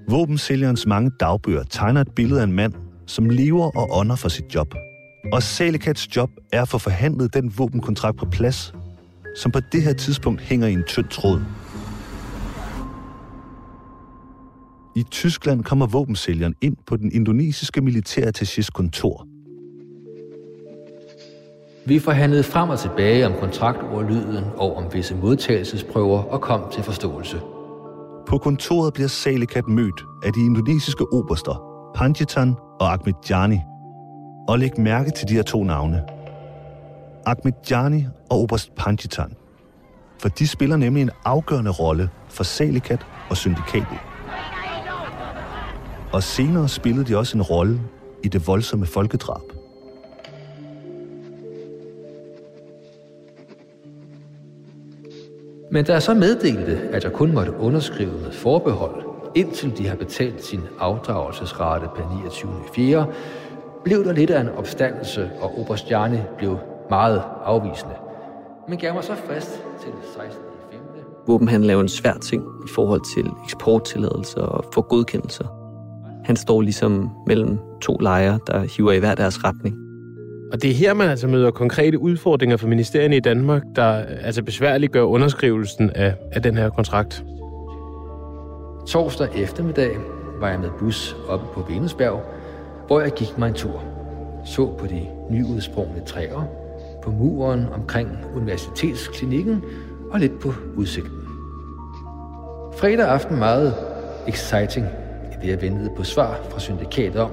Våbensælgerens 0.09 0.85
mange 0.85 1.11
dagbøger 1.19 1.63
tegner 1.63 2.01
et 2.01 2.11
billede 2.15 2.39
af 2.39 2.43
en 2.43 2.53
mand, 2.53 2.73
som 3.07 3.29
lever 3.29 3.77
og 3.77 3.97
ånder 3.97 4.15
for 4.15 4.29
sit 4.29 4.55
job. 4.55 4.75
Og 5.33 5.43
Salikats 5.43 6.15
job 6.15 6.29
er 6.53 6.61
at 6.61 6.67
få 6.67 6.77
forhandlet 6.77 7.33
den 7.33 7.53
våbenkontrakt 7.57 8.17
på 8.17 8.25
plads, 8.25 8.73
som 9.37 9.51
på 9.51 9.59
det 9.71 9.83
her 9.83 9.93
tidspunkt 9.93 10.41
hænger 10.41 10.67
i 10.67 10.73
en 10.73 10.83
tynd 10.83 11.07
tråd. 11.07 11.41
I 14.95 15.03
Tyskland 15.11 15.63
kommer 15.63 15.85
våbensælgeren 15.85 16.55
ind 16.61 16.77
på 16.87 16.97
den 16.97 17.11
indonesiske 17.11 17.81
militærattachés 17.81 18.69
kontor. 18.73 19.30
Vi 21.85 21.99
forhandlede 21.99 22.43
frem 22.43 22.69
og 22.69 22.79
tilbage 22.79 23.25
om 23.25 23.33
kontraktordlyden 23.39 24.43
og 24.57 24.77
om 24.77 24.93
visse 24.93 25.15
modtagelsesprøver 25.15 26.23
og 26.23 26.41
kom 26.41 26.61
til 26.71 26.83
forståelse. 26.83 27.39
På 28.27 28.37
kontoret 28.37 28.93
bliver 28.93 29.07
Salikat 29.07 29.67
mødt 29.67 30.03
af 30.25 30.33
de 30.33 30.39
indonesiske 30.39 31.13
oberster, 31.13 31.63
Panjitan 31.95 32.55
og 32.79 32.93
Ahmedjani. 32.93 33.59
Og 34.47 34.59
læg 34.59 34.79
mærke 34.79 35.11
til 35.11 35.27
de 35.27 35.33
her 35.33 35.43
to 35.43 35.63
navne. 35.63 36.03
Ahmedjani 37.25 38.05
og 38.29 38.39
oberst 38.39 38.75
Panjitan. 38.75 39.33
For 40.19 40.29
de 40.29 40.47
spiller 40.47 40.77
nemlig 40.77 41.01
en 41.01 41.11
afgørende 41.25 41.71
rolle 41.71 42.09
for 42.29 42.43
Salikat 42.43 43.05
og 43.29 43.37
syndikatet. 43.37 43.97
Og 46.13 46.23
senere 46.23 46.67
spillede 46.67 47.05
de 47.05 47.17
også 47.17 47.37
en 47.37 47.41
rolle 47.41 47.81
i 48.23 48.27
det 48.27 48.47
voldsomme 48.47 48.85
folkedrab. 48.85 49.50
Men 55.73 55.85
da 55.85 55.93
jeg 55.93 56.01
så 56.01 56.13
meddelte, 56.13 56.79
at 56.91 57.03
jeg 57.03 57.13
kun 57.13 57.33
måtte 57.33 57.53
underskrive 57.59 58.11
med 58.11 58.31
forbehold, 58.31 59.03
indtil 59.35 59.77
de 59.77 59.87
har 59.87 59.95
betalt 59.95 60.45
sin 60.45 60.61
afdragelsesrate 60.79 61.85
per 61.95 62.17
29. 62.23 62.51
4., 62.75 63.05
blev 63.83 64.05
der 64.05 64.13
lidt 64.13 64.29
af 64.29 64.41
en 64.41 64.49
opstandelse, 64.49 65.31
og 65.41 65.59
Oberstjerne 65.59 66.25
blev 66.37 66.57
meget 66.89 67.23
afvisende. 67.45 67.93
Men 68.67 68.77
gav 68.77 68.93
mig 68.93 69.03
så 69.03 69.13
frist 69.15 69.63
til 69.81 69.91
16. 70.15 70.41
Våbenhandel 71.27 71.69
er 71.69 71.73
jo 71.73 71.79
en 71.79 71.89
svær 71.89 72.13
ting 72.13 72.43
i 72.43 72.69
forhold 72.75 73.01
til 73.15 73.31
eksporttilladelser 73.43 74.41
og 74.41 74.65
for 74.73 74.81
godkendelser. 74.81 75.45
Han 76.25 76.35
står 76.35 76.61
ligesom 76.61 77.09
mellem 77.27 77.57
to 77.81 77.97
lejre, 77.97 78.39
der 78.47 78.59
hiver 78.59 78.91
i 78.91 78.99
hver 78.99 79.15
deres 79.15 79.43
retning. 79.43 79.90
Og 80.51 80.61
det 80.61 80.69
er 80.69 80.73
her, 80.73 80.93
man 80.93 81.09
altså 81.09 81.27
møder 81.27 81.51
konkrete 81.51 81.99
udfordringer 81.99 82.57
for 82.57 82.67
ministerierne 82.67 83.17
i 83.17 83.19
Danmark, 83.19 83.63
der 83.75 84.03
altså 84.23 84.43
besværligt 84.43 84.91
gør 84.91 85.01
underskrivelsen 85.01 85.89
af, 85.89 86.15
af 86.31 86.41
den 86.41 86.57
her 86.57 86.69
kontrakt. 86.69 87.23
Torsdag 88.87 89.29
eftermiddag 89.35 89.91
var 90.39 90.49
jeg 90.49 90.59
med 90.59 90.69
bus 90.79 91.15
oppe 91.29 91.45
på 91.53 91.65
Venusbjerg, 91.69 92.23
hvor 92.87 93.01
jeg 93.01 93.11
gik 93.11 93.37
mig 93.37 93.47
en 93.47 93.53
tur. 93.53 93.83
Så 94.45 94.65
på 94.79 94.87
de 94.87 95.07
nyudsprungne 95.29 96.01
træer, 96.05 96.47
på 97.03 97.11
muren 97.11 97.65
omkring 97.73 98.09
universitetsklinikken 98.35 99.63
og 100.11 100.19
lidt 100.19 100.39
på 100.39 100.53
udsigten. 100.75 101.21
Fredag 102.77 103.07
aften 103.07 103.39
meget 103.39 103.73
exciting, 104.27 104.85
det 105.41 105.49
jeg 105.49 105.61
ventede 105.61 105.89
på 105.97 106.03
svar 106.03 106.39
fra 106.49 106.59
syndikatet 106.59 107.21
om, 107.21 107.31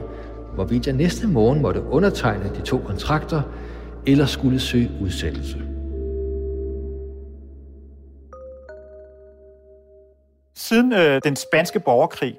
hvorvidt 0.58 0.86
jeg 0.86 0.94
næste 0.94 1.26
morgen 1.26 1.62
måtte 1.62 1.82
undertegne 1.82 2.50
de 2.56 2.60
to 2.62 2.78
kontrakter, 2.78 3.42
eller 4.06 4.26
skulle 4.26 4.60
søge 4.60 4.90
udsættelse. 5.00 5.56
Siden 10.56 10.92
øh, 10.92 11.20
den 11.24 11.36
spanske 11.36 11.80
borgerkrig 11.80 12.36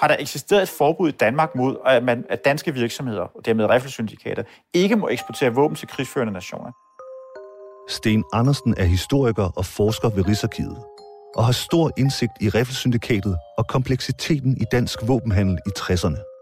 har 0.00 0.08
der 0.08 0.16
eksisteret 0.18 0.62
et 0.62 0.68
forbud 0.68 1.08
i 1.08 1.12
Danmark 1.12 1.54
mod, 1.54 1.76
at, 1.86 2.04
man, 2.04 2.24
at 2.28 2.44
danske 2.44 2.74
virksomheder, 2.74 3.26
og 3.36 3.44
dermed 3.44 3.70
riffelsyndikater, 3.70 4.42
ikke 4.74 4.96
må 4.96 5.08
eksportere 5.08 5.54
våben 5.54 5.76
til 5.76 5.88
krigsførende 5.88 6.32
nationer. 6.32 6.72
Sten 7.88 8.24
Andersen 8.32 8.74
er 8.76 8.84
historiker 8.84 9.52
og 9.56 9.64
forsker 9.64 10.08
ved 10.08 10.28
Rigsarkivet 10.28 10.78
og 11.36 11.44
har 11.44 11.52
stor 11.52 11.90
indsigt 11.98 12.32
i 12.40 12.48
riffelsyndikatet 12.48 13.36
og 13.58 13.66
kompleksiteten 13.66 14.56
i 14.56 14.64
dansk 14.72 14.98
våbenhandel 15.08 15.58
i 15.66 15.70
60'erne. 15.78 16.37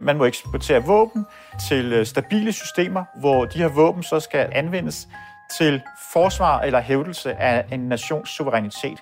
Man 0.00 0.18
må 0.18 0.24
eksportere 0.24 0.82
våben 0.82 1.26
til 1.68 1.92
øh, 1.92 2.06
stabile 2.06 2.52
systemer, 2.52 3.04
hvor 3.20 3.44
de 3.44 3.58
her 3.58 3.68
våben 3.68 4.02
så 4.02 4.20
skal 4.20 4.48
anvendes 4.52 5.08
til 5.58 5.82
forsvar 6.12 6.60
eller 6.60 6.80
hævdelse 6.80 7.34
af 7.34 7.64
en 7.72 7.80
nations 7.80 8.30
suverænitet. 8.30 8.98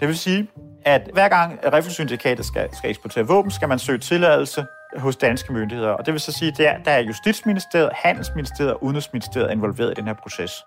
Det 0.00 0.08
vil 0.08 0.18
sige, 0.18 0.48
at 0.84 1.10
hver 1.12 1.28
gang 1.28 1.58
Riffelsyndikatet 1.72 2.46
skal, 2.46 2.76
skal 2.76 2.90
eksportere 2.90 3.26
våben, 3.26 3.50
skal 3.50 3.68
man 3.68 3.78
søge 3.78 3.98
tilladelse 3.98 4.66
hos 4.96 5.16
danske 5.16 5.52
myndigheder. 5.52 5.90
Og 5.90 6.06
det 6.06 6.12
vil 6.12 6.20
så 6.20 6.32
sige, 6.32 6.52
at 6.52 6.58
der, 6.58 6.78
der 6.84 6.90
er 6.90 7.00
Justitsministeriet, 7.00 7.90
Handelsministeriet 7.94 8.74
og 8.74 8.84
Udenrigsministeriet 8.84 9.50
involveret 9.52 9.90
i 9.90 9.94
den 9.94 10.06
her 10.06 10.14
proces. 10.14 10.64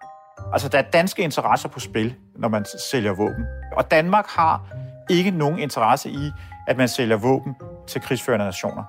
Altså, 0.54 0.70
der 0.70 0.78
er 0.78 0.82
danske 0.82 1.24
interesser 1.24 1.70
på 1.70 1.80
spil, 1.80 2.16
når 2.36 2.48
man 2.48 2.66
sælger 2.92 3.14
våben. 3.14 3.46
Og 3.78 3.92
Danmark 3.92 4.26
har 4.28 4.62
ikke 5.10 5.32
nogen 5.32 5.60
interesse 5.60 6.10
i, 6.10 6.32
at 6.68 6.78
man 6.78 6.88
sælger 6.88 7.18
våben 7.18 7.56
til 7.88 8.02
krigsførende 8.02 8.46
nationer. 8.46 8.84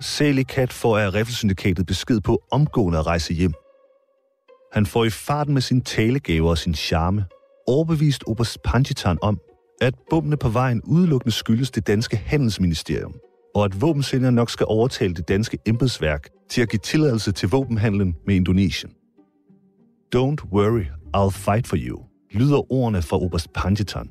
Selikat 0.00 0.72
får 0.72 0.98
af 0.98 1.14
Riffelsyndikatet 1.14 1.86
besked 1.86 2.20
på 2.20 2.42
omgående 2.50 2.98
at 2.98 3.06
rejse 3.06 3.34
hjem. 3.34 3.52
Han 4.72 4.86
får 4.86 5.04
i 5.04 5.10
farten 5.10 5.54
med 5.54 5.62
sin 5.62 5.80
talegaver 5.80 6.50
og 6.50 6.58
sin 6.58 6.74
charme 6.74 7.24
overbevist 7.66 8.24
Oberst 8.26 8.62
Panjitan 8.62 9.18
om, 9.22 9.40
at 9.80 9.94
bombene 10.10 10.36
på 10.36 10.48
vejen 10.48 10.82
udelukkende 10.82 11.32
skyldes 11.32 11.70
det 11.70 11.86
danske 11.86 12.16
handelsministerium, 12.16 13.14
og 13.54 13.64
at 13.64 13.80
våbensælger 13.80 14.30
nok 14.30 14.50
skal 14.50 14.66
overtale 14.68 15.14
det 15.14 15.28
danske 15.28 15.58
embedsværk 15.66 16.28
til 16.50 16.62
at 16.62 16.68
give 16.70 16.80
tilladelse 16.80 17.32
til 17.32 17.48
våbenhandlen 17.48 18.16
med 18.26 18.34
Indonesien. 18.34 18.92
Don't 20.16 20.52
worry, 20.52 20.84
I'll 21.16 21.30
fight 21.30 21.66
for 21.66 21.76
you, 21.78 22.02
lyder 22.30 22.72
ordene 22.72 23.02
fra 23.02 23.22
Oberst 23.22 23.52
Panjitan. 23.52 24.10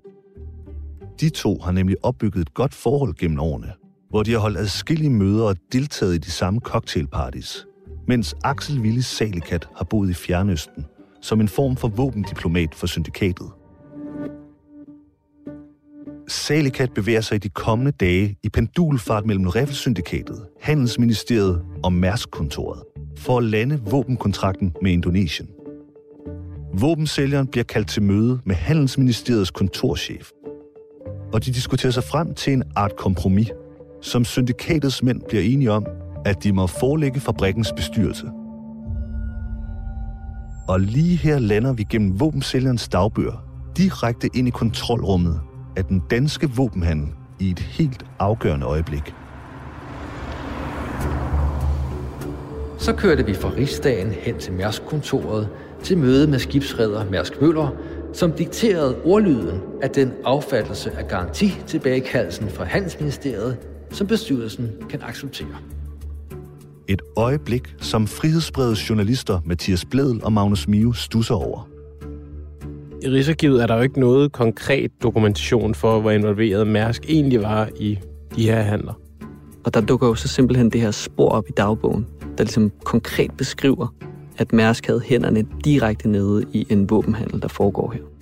De 1.19 1.29
to 1.29 1.59
har 1.59 1.71
nemlig 1.71 1.97
opbygget 2.03 2.41
et 2.41 2.53
godt 2.53 2.73
forhold 2.73 3.15
gennem 3.15 3.39
årene, 3.39 3.73
hvor 4.15 4.23
de 4.23 4.31
har 4.31 4.39
holdt 4.39 4.57
adskillige 4.57 5.09
møder 5.09 5.43
og 5.43 5.55
deltaget 5.71 6.15
i 6.15 6.17
de 6.17 6.31
samme 6.31 6.59
cocktailparties, 6.59 7.65
mens 8.07 8.35
Axel 8.43 8.79
Willis 8.79 9.05
Salikat 9.05 9.67
har 9.75 9.85
boet 9.85 10.09
i 10.09 10.13
Fjernøsten 10.13 10.85
som 11.21 11.41
en 11.41 11.47
form 11.47 11.75
for 11.75 11.87
våbendiplomat 11.87 12.75
for 12.75 12.87
syndikatet. 12.87 13.47
Salikat 16.27 16.93
bevæger 16.93 17.21
sig 17.21 17.35
i 17.35 17.39
de 17.39 17.49
kommende 17.49 17.91
dage 17.91 18.37
i 18.43 18.49
pendulfart 18.49 19.25
mellem 19.25 19.47
Riffelsyndikatet, 19.47 20.45
Handelsministeriet 20.61 21.61
og 21.83 21.93
Mærsk-kontoret 21.93 22.83
for 23.17 23.37
at 23.37 23.43
lande 23.43 23.79
våbenkontrakten 23.89 24.73
med 24.81 24.91
Indonesien. 24.91 25.49
Våbensælgeren 26.73 27.47
bliver 27.47 27.63
kaldt 27.63 27.87
til 27.87 28.03
møde 28.03 28.39
med 28.45 28.55
Handelsministeriets 28.55 29.51
kontorchef, 29.51 30.29
og 31.33 31.45
de 31.45 31.51
diskuterer 31.51 31.91
sig 31.91 32.03
frem 32.03 32.33
til 32.33 32.53
en 32.53 32.63
art 32.75 32.95
kompromis, 32.95 33.49
som 34.05 34.25
syndikatets 34.25 35.03
mænd 35.03 35.21
bliver 35.27 35.43
enige 35.43 35.71
om, 35.71 35.85
at 36.25 36.43
de 36.43 36.53
må 36.53 36.67
forelægge 36.67 37.19
fabrikkens 37.19 37.73
bestyrelse. 37.75 38.25
Og 40.67 40.79
lige 40.79 41.17
her 41.17 41.39
lander 41.39 41.73
vi 41.73 41.83
gennem 41.83 42.19
våbensælgerens 42.19 42.87
dagbøger 42.87 43.45
direkte 43.77 44.29
ind 44.33 44.47
i 44.47 44.51
kontrolrummet 44.51 45.39
af 45.77 45.85
den 45.85 46.01
danske 46.09 46.49
våbenhandel 46.49 47.07
i 47.39 47.49
et 47.49 47.59
helt 47.59 48.05
afgørende 48.19 48.65
øjeblik. 48.65 49.13
Så 52.77 52.93
kørte 52.93 53.25
vi 53.25 53.33
fra 53.33 53.49
Rigsdagen 53.57 54.11
hen 54.11 54.37
til 54.39 54.53
Mærsk-kontoret 54.53 55.49
til 55.83 55.97
møde 55.97 56.27
med 56.27 56.39
skibsredder 56.39 57.09
Mærsk 57.09 57.41
Møller, 57.41 57.75
som 58.13 58.31
dikterede 58.31 58.97
ordlyden 59.03 59.61
af 59.81 59.89
den 59.89 60.11
affattelse 60.23 60.91
af 60.91 61.07
garanti 61.07 61.49
tilbagekaldelsen 61.67 62.49
fra 62.49 62.63
Handelsministeriet, 62.63 63.57
som 63.91 64.07
bestyrelsen 64.07 64.69
kan 64.89 64.99
acceptere. 65.03 65.57
Et 66.87 67.01
øjeblik, 67.17 67.75
som 67.77 68.07
frihedsbredets 68.07 68.89
journalister 68.89 69.39
Mathias 69.45 69.85
Bledel 69.85 70.23
og 70.23 70.33
Magnus 70.33 70.67
Mio 70.67 70.93
stusser 70.93 71.35
over. 71.35 71.69
I 73.03 73.09
Rigsarkivet 73.09 73.63
er 73.63 73.67
der 73.67 73.75
jo 73.75 73.81
ikke 73.81 73.99
noget 73.99 74.31
konkret 74.31 74.91
dokumentation 75.03 75.75
for, 75.75 75.99
hvor 75.99 76.11
involveret 76.11 76.67
Mærsk 76.67 77.05
egentlig 77.09 77.41
var 77.41 77.69
i 77.79 77.99
de 78.35 78.43
her 78.43 78.61
handler. 78.61 78.93
Og 79.63 79.73
der 79.73 79.81
dukker 79.81 80.07
jo 80.07 80.15
så 80.15 80.27
simpelthen 80.27 80.69
det 80.69 80.81
her 80.81 80.91
spor 80.91 81.29
op 81.29 81.49
i 81.49 81.51
dagbogen, 81.57 82.07
der 82.37 82.43
ligesom 82.43 82.71
konkret 82.83 83.31
beskriver, 83.37 83.93
at 84.37 84.53
Mærsk 84.53 84.87
havde 84.87 85.01
hænderne 85.05 85.43
direkte 85.65 86.09
nede 86.09 86.45
i 86.53 86.67
en 86.69 86.89
våbenhandel, 86.89 87.41
der 87.41 87.47
foregår 87.47 87.91
her. 87.91 88.14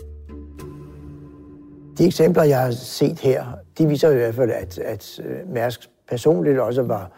De 1.98 2.06
eksempler, 2.06 2.44
jeg 2.44 2.60
har 2.60 2.72
set 2.72 3.20
her, 3.20 3.46
de 3.78 3.88
viser 3.88 4.10
i 4.10 4.16
hvert 4.16 4.36
fald, 4.36 4.52
at, 4.52 4.78
at 4.80 5.20
øh, 5.26 5.54
Mærsk 5.54 5.90
personligt 6.10 6.60
også 6.60 6.82
var 6.84 7.12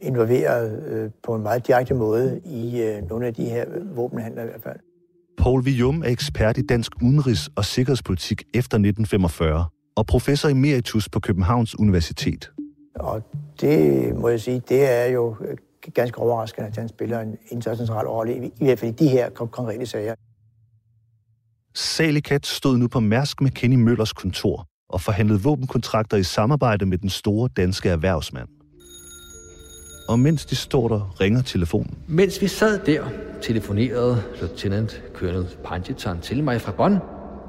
involveret 0.00 0.82
øh, 0.86 1.10
på 1.22 1.34
en 1.34 1.42
meget 1.42 1.66
direkte 1.66 1.94
måde 1.94 2.40
i 2.44 2.82
øh, 2.82 3.08
nogle 3.08 3.26
af 3.26 3.34
de 3.34 3.44
her 3.44 3.64
våbenhandler 3.94 4.42
i 4.42 4.46
hvert 4.46 4.62
fald. 4.62 4.78
Paul 5.38 5.64
Vium 5.64 6.02
er 6.02 6.08
ekspert 6.08 6.58
i 6.58 6.62
dansk 6.62 6.92
udenrigs- 7.02 7.48
og 7.56 7.64
sikkerhedspolitik 7.64 8.42
efter 8.54 8.76
1945 8.76 9.64
og 9.96 10.06
professor 10.06 10.48
emeritus 10.48 11.08
på 11.08 11.20
Københavns 11.20 11.78
Universitet. 11.78 12.50
Og 12.94 13.22
det 13.60 14.14
må 14.16 14.28
jeg 14.28 14.40
sige, 14.40 14.62
det 14.68 14.90
er 14.90 15.04
jo 15.06 15.36
ganske 15.94 16.18
overraskende, 16.18 16.68
at 16.68 16.76
han 16.76 16.88
spiller 16.88 17.20
en, 17.50 17.62
central 17.62 18.06
rolle, 18.06 18.46
i 18.46 18.64
hvert 18.64 18.78
fald 18.78 19.00
i 19.00 19.04
de 19.04 19.08
her 19.08 19.30
konkrete 19.30 19.86
sager. 19.86 20.14
Salikat 21.74 22.46
stod 22.46 22.78
nu 22.78 22.88
på 22.88 23.00
Mærsk 23.00 23.40
med 23.40 23.50
Kenny 23.50 23.76
Møllers 23.76 24.12
kontor 24.12 24.66
og 24.88 25.00
forhandlede 25.00 25.42
våbenkontrakter 25.42 26.16
i 26.16 26.22
samarbejde 26.22 26.86
med 26.86 26.98
den 26.98 27.10
store 27.10 27.48
danske 27.56 27.88
erhvervsmand. 27.88 28.48
Og 30.08 30.18
mens 30.18 30.44
de 30.44 30.56
står 30.56 30.88
der, 30.88 31.20
ringer 31.20 31.42
telefonen. 31.42 31.98
Mens 32.08 32.40
vi 32.40 32.48
sad 32.48 32.80
der, 32.86 33.04
telefonerede 33.42 34.22
Lieutenant 34.40 35.02
Colonel 35.14 35.46
Panchitan 35.64 36.20
til 36.20 36.44
mig 36.44 36.60
fra 36.60 36.72
Bonn. 36.72 36.98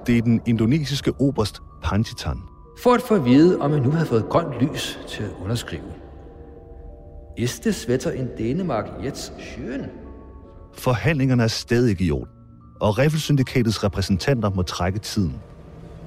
Det 0.08 0.18
er 0.18 0.22
den 0.22 0.42
indonesiske 0.48 1.12
oberst 1.20 1.60
Panchitan. 1.84 2.38
For 2.80 2.94
at 2.94 3.02
få 3.02 3.16
at 3.16 3.26
vide, 3.26 3.60
om 3.60 3.72
jeg 3.72 3.80
nu 3.80 3.92
havde 3.92 4.06
fået 4.06 4.26
grønt 4.30 4.62
lys 4.62 5.00
til 5.08 5.24
at 5.24 5.30
underskrive. 5.44 5.84
Ist 7.38 7.66
das 7.66 7.90
Wetter 7.90 8.12
in 8.12 8.28
Dänemark 8.38 9.04
jetzt 9.06 9.32
schön? 9.40 9.82
Forhandlingerne 10.74 11.44
er 11.44 11.48
stadig 11.48 12.02
i 12.02 12.12
orden, 12.12 12.33
og 12.84 12.98
Riffelsyndikatets 12.98 13.84
repræsentanter 13.84 14.50
må 14.50 14.62
trække 14.62 15.00
tiden. 15.00 15.42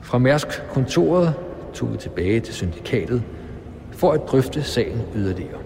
Fra 0.03 0.19
Mærsk-kontoret 0.19 1.35
tog 1.75 1.93
vi 1.93 1.99
tilbage 1.99 2.41
til 2.41 2.55
syndikatet 2.55 3.23
for 3.93 4.13
at 4.13 4.21
drøfte 4.29 4.63
sagen 4.63 5.01
yderligere. 5.15 5.59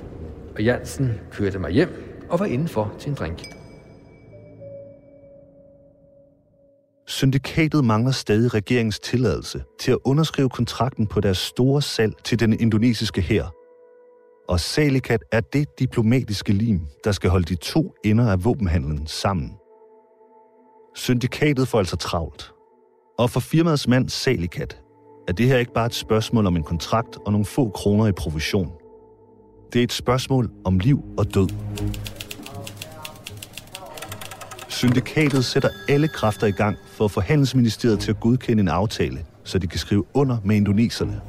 Og 0.54 0.62
Jansen 0.62 1.12
kørte 1.30 1.58
mig 1.58 1.70
hjem 1.70 2.26
og 2.28 2.40
var 2.40 2.46
indenfor 2.46 2.92
til 2.98 3.08
en 3.08 3.14
drink. 3.14 3.42
Syndikatet 7.06 7.84
mangler 7.84 8.12
stadig 8.12 8.54
regeringens 8.54 8.98
tilladelse 8.98 9.62
til 9.80 9.90
at 9.92 9.98
underskrive 10.04 10.48
kontrakten 10.48 11.06
på 11.06 11.20
deres 11.20 11.38
store 11.38 11.82
salg 11.82 12.12
til 12.24 12.40
den 12.40 12.60
indonesiske 12.60 13.20
hær. 13.20 13.54
Og 14.48 14.60
Salikat 14.60 15.20
er 15.32 15.40
det 15.40 15.78
diplomatiske 15.78 16.52
lim, 16.52 16.80
der 17.04 17.12
skal 17.12 17.30
holde 17.30 17.44
de 17.44 17.54
to 17.54 17.94
ender 18.04 18.30
af 18.32 18.44
våbenhandlen 18.44 19.06
sammen. 19.06 19.59
Syndikatet 20.94 21.68
får 21.68 21.78
altså 21.78 21.96
travlt. 21.96 22.52
Og 23.18 23.30
for 23.30 23.40
firmaets 23.40 23.88
mand 23.88 24.08
Salikat 24.08 24.80
er 25.28 25.32
det 25.32 25.46
her 25.46 25.58
ikke 25.58 25.72
bare 25.72 25.86
et 25.86 25.94
spørgsmål 25.94 26.46
om 26.46 26.56
en 26.56 26.62
kontrakt 26.62 27.18
og 27.26 27.32
nogle 27.32 27.44
få 27.44 27.70
kroner 27.70 28.06
i 28.06 28.12
provision. 28.12 28.72
Det 29.72 29.78
er 29.78 29.82
et 29.82 29.92
spørgsmål 29.92 30.50
om 30.64 30.78
liv 30.78 31.04
og 31.18 31.34
død. 31.34 31.48
Syndikatet 34.68 35.44
sætter 35.44 35.68
alle 35.88 36.08
kræfter 36.08 36.46
i 36.46 36.50
gang 36.50 36.76
for 36.86 37.04
at 37.04 37.10
få 37.10 37.20
Handelsministeriet 37.20 38.00
til 38.00 38.10
at 38.10 38.20
godkende 38.20 38.60
en 38.60 38.68
aftale, 38.68 39.24
så 39.44 39.58
de 39.58 39.66
kan 39.66 39.78
skrive 39.78 40.04
under 40.14 40.36
med 40.44 40.56
indoneserne. 40.56 41.20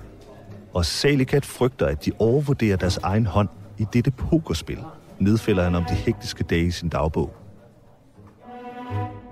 Og 0.74 0.86
Salikat 0.86 1.46
frygter, 1.46 1.86
at 1.86 2.06
de 2.06 2.12
overvurderer 2.20 2.78
deres 2.78 2.98
egen 2.98 3.26
hånd 3.26 3.50
i 3.78 3.86
dette 3.94 4.12
pokerspil, 4.12 4.80
nedfælder 5.20 5.64
han 5.64 5.76
om 5.76 5.86
de 5.90 5.94
hektiske 5.94 6.44
dage 6.44 6.66
i 6.66 6.72
sin 6.72 6.90
dagbog. 6.90 7.41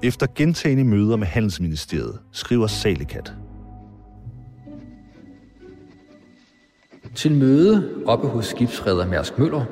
Efter 0.04 0.28
gentagende 0.36 0.84
møder 0.84 1.16
med 1.16 1.28
Handelsministeriet 1.28 2.20
skriver 2.32 2.68
Salikat. 2.68 3.34
Til 7.16 7.32
møde 7.32 8.04
oppe 8.06 8.28
hos 8.28 8.46
skibsredder 8.46 9.08
Mærsk 9.08 9.40
Møller, 9.40 9.66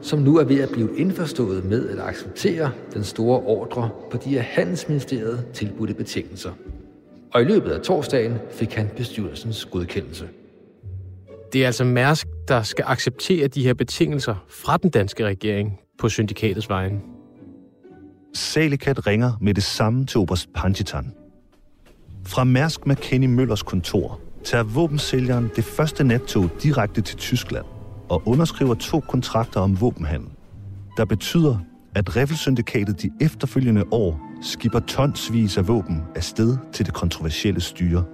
som 0.00 0.18
nu 0.18 0.38
er 0.38 0.44
ved 0.44 0.60
at 0.60 0.70
blive 0.70 0.98
indforstået 0.98 1.64
med 1.64 1.88
at 1.88 1.98
acceptere 1.98 2.72
den 2.94 3.04
store 3.04 3.40
ordre 3.40 3.90
på 4.10 4.16
de 4.16 4.38
af 4.38 4.44
Handelsministeriet 4.44 5.46
tilbudte 5.54 5.94
betingelser. 5.94 6.50
Og 7.34 7.42
i 7.42 7.44
løbet 7.44 7.70
af 7.70 7.80
torsdagen 7.80 8.34
fik 8.50 8.74
han 8.74 8.90
bestyrelsens 8.96 9.64
godkendelse. 9.64 10.28
Det 11.52 11.62
er 11.62 11.66
altså 11.66 11.84
Mærsk, 11.84 12.26
der 12.48 12.62
skal 12.62 12.84
acceptere 12.88 13.48
de 13.48 13.62
her 13.62 13.74
betingelser 13.74 14.44
fra 14.48 14.76
den 14.76 14.90
danske 14.90 15.24
regering 15.24 15.80
på 15.98 16.08
syndikatets 16.08 16.68
vegne. 16.68 17.00
Salikat 18.34 19.06
ringer 19.06 19.32
med 19.40 19.54
det 19.54 19.62
samme 19.62 20.06
til 20.06 20.20
Oberst 20.20 20.52
Panchitan. 20.54 21.12
Fra 22.26 22.44
Mærsk 22.44 22.86
McKinney 22.86 23.28
Møllers 23.28 23.62
kontor 23.62 24.20
tager 24.44 24.64
våbensælgeren 24.64 25.50
det 25.56 25.64
første 25.64 26.04
nattog 26.04 26.50
direkte 26.62 27.00
til 27.00 27.16
Tyskland 27.16 27.64
og 28.08 28.22
underskriver 28.26 28.74
to 28.74 29.00
kontrakter 29.00 29.60
om 29.60 29.80
våbenhandel, 29.80 30.28
der 30.96 31.04
betyder, 31.04 31.58
at 31.94 32.16
Riffelsyndikatet 32.16 33.02
de 33.02 33.10
efterfølgende 33.20 33.84
år 33.90 34.20
skipper 34.42 34.80
tonsvis 34.80 35.56
af 35.56 35.68
våben 35.68 36.02
afsted 36.16 36.56
til 36.72 36.86
det 36.86 36.94
kontroversielle 36.94 37.60
styre. 37.60 38.04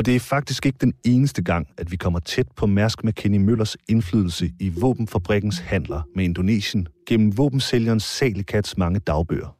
Og 0.00 0.06
det 0.06 0.16
er 0.16 0.20
faktisk 0.20 0.66
ikke 0.66 0.78
den 0.80 0.92
eneste 1.04 1.42
gang, 1.42 1.68
at 1.78 1.90
vi 1.90 1.96
kommer 1.96 2.18
tæt 2.18 2.46
på 2.56 2.66
Mærsk 2.66 3.04
McKinney 3.04 3.38
Møllers 3.38 3.76
indflydelse 3.88 4.50
i 4.60 4.68
våbenfabrikkens 4.68 5.58
handler 5.58 6.02
med 6.16 6.24
Indonesien 6.24 6.88
gennem 7.08 7.38
våbensælgerens 7.38 8.04
Salikats 8.04 8.78
mange 8.78 9.00
dagbøger. 9.00 9.56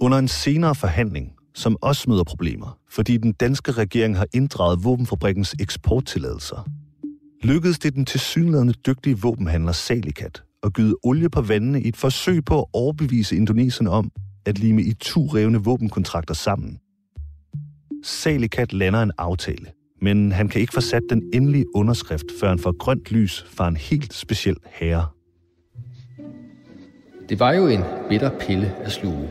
Under 0.00 0.18
en 0.18 0.28
senere 0.28 0.74
forhandling, 0.74 1.32
som 1.54 1.76
også 1.82 2.10
møder 2.10 2.24
problemer, 2.24 2.78
fordi 2.90 3.16
den 3.16 3.32
danske 3.32 3.72
regering 3.72 4.16
har 4.16 4.26
inddraget 4.34 4.84
våbenfabrikkens 4.84 5.54
eksporttilladelser, 5.60 6.68
lykkedes 7.42 7.78
det 7.78 7.94
den 7.94 8.06
tilsyneladende 8.06 8.72
dygtige 8.72 9.18
våbenhandler 9.18 9.72
Salikat 9.72 10.42
at 10.62 10.72
gyde 10.72 10.96
olie 11.02 11.30
på 11.30 11.42
vandene 11.42 11.82
i 11.82 11.88
et 11.88 11.96
forsøg 11.96 12.44
på 12.44 12.58
at 12.58 12.66
overbevise 12.72 13.36
indoneserne 13.36 13.90
om 13.90 14.10
at 14.46 14.58
lime 14.58 14.82
i 14.82 14.92
to 14.92 15.26
revne 15.26 15.64
våbenkontrakter 15.64 16.34
sammen. 16.34 16.78
Salikat 18.04 18.72
lander 18.72 19.02
en 19.02 19.12
aftale, 19.18 19.66
men 20.00 20.32
han 20.32 20.48
kan 20.48 20.60
ikke 20.60 20.72
få 20.72 20.80
sat 20.80 21.02
den 21.10 21.22
endelige 21.32 21.76
underskrift, 21.76 22.26
før 22.40 22.48
han 22.48 22.58
får 22.58 22.78
grønt 22.78 23.10
lys 23.10 23.46
fra 23.48 23.68
en 23.68 23.76
helt 23.76 24.14
speciel 24.14 24.56
herre. 24.70 25.06
Det 27.28 27.40
var 27.40 27.52
jo 27.52 27.66
en 27.66 27.80
bitter 28.08 28.30
pille 28.40 28.74
at 28.82 28.92
sluge. 28.92 29.28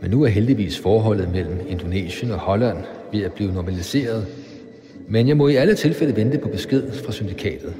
Men 0.00 0.10
nu 0.10 0.22
er 0.22 0.28
heldigvis 0.28 0.80
forholdet 0.80 1.32
mellem 1.32 1.60
Indonesien 1.68 2.30
og 2.30 2.38
Holland 2.38 2.78
ved 3.12 3.22
at 3.22 3.32
blive 3.32 3.52
normaliseret. 3.52 4.26
Men 5.08 5.28
jeg 5.28 5.36
må 5.36 5.48
i 5.48 5.54
alle 5.54 5.74
tilfælde 5.74 6.16
vente 6.16 6.38
på 6.38 6.48
besked 6.48 6.92
fra 6.92 7.12
syndikatet. 7.12 7.74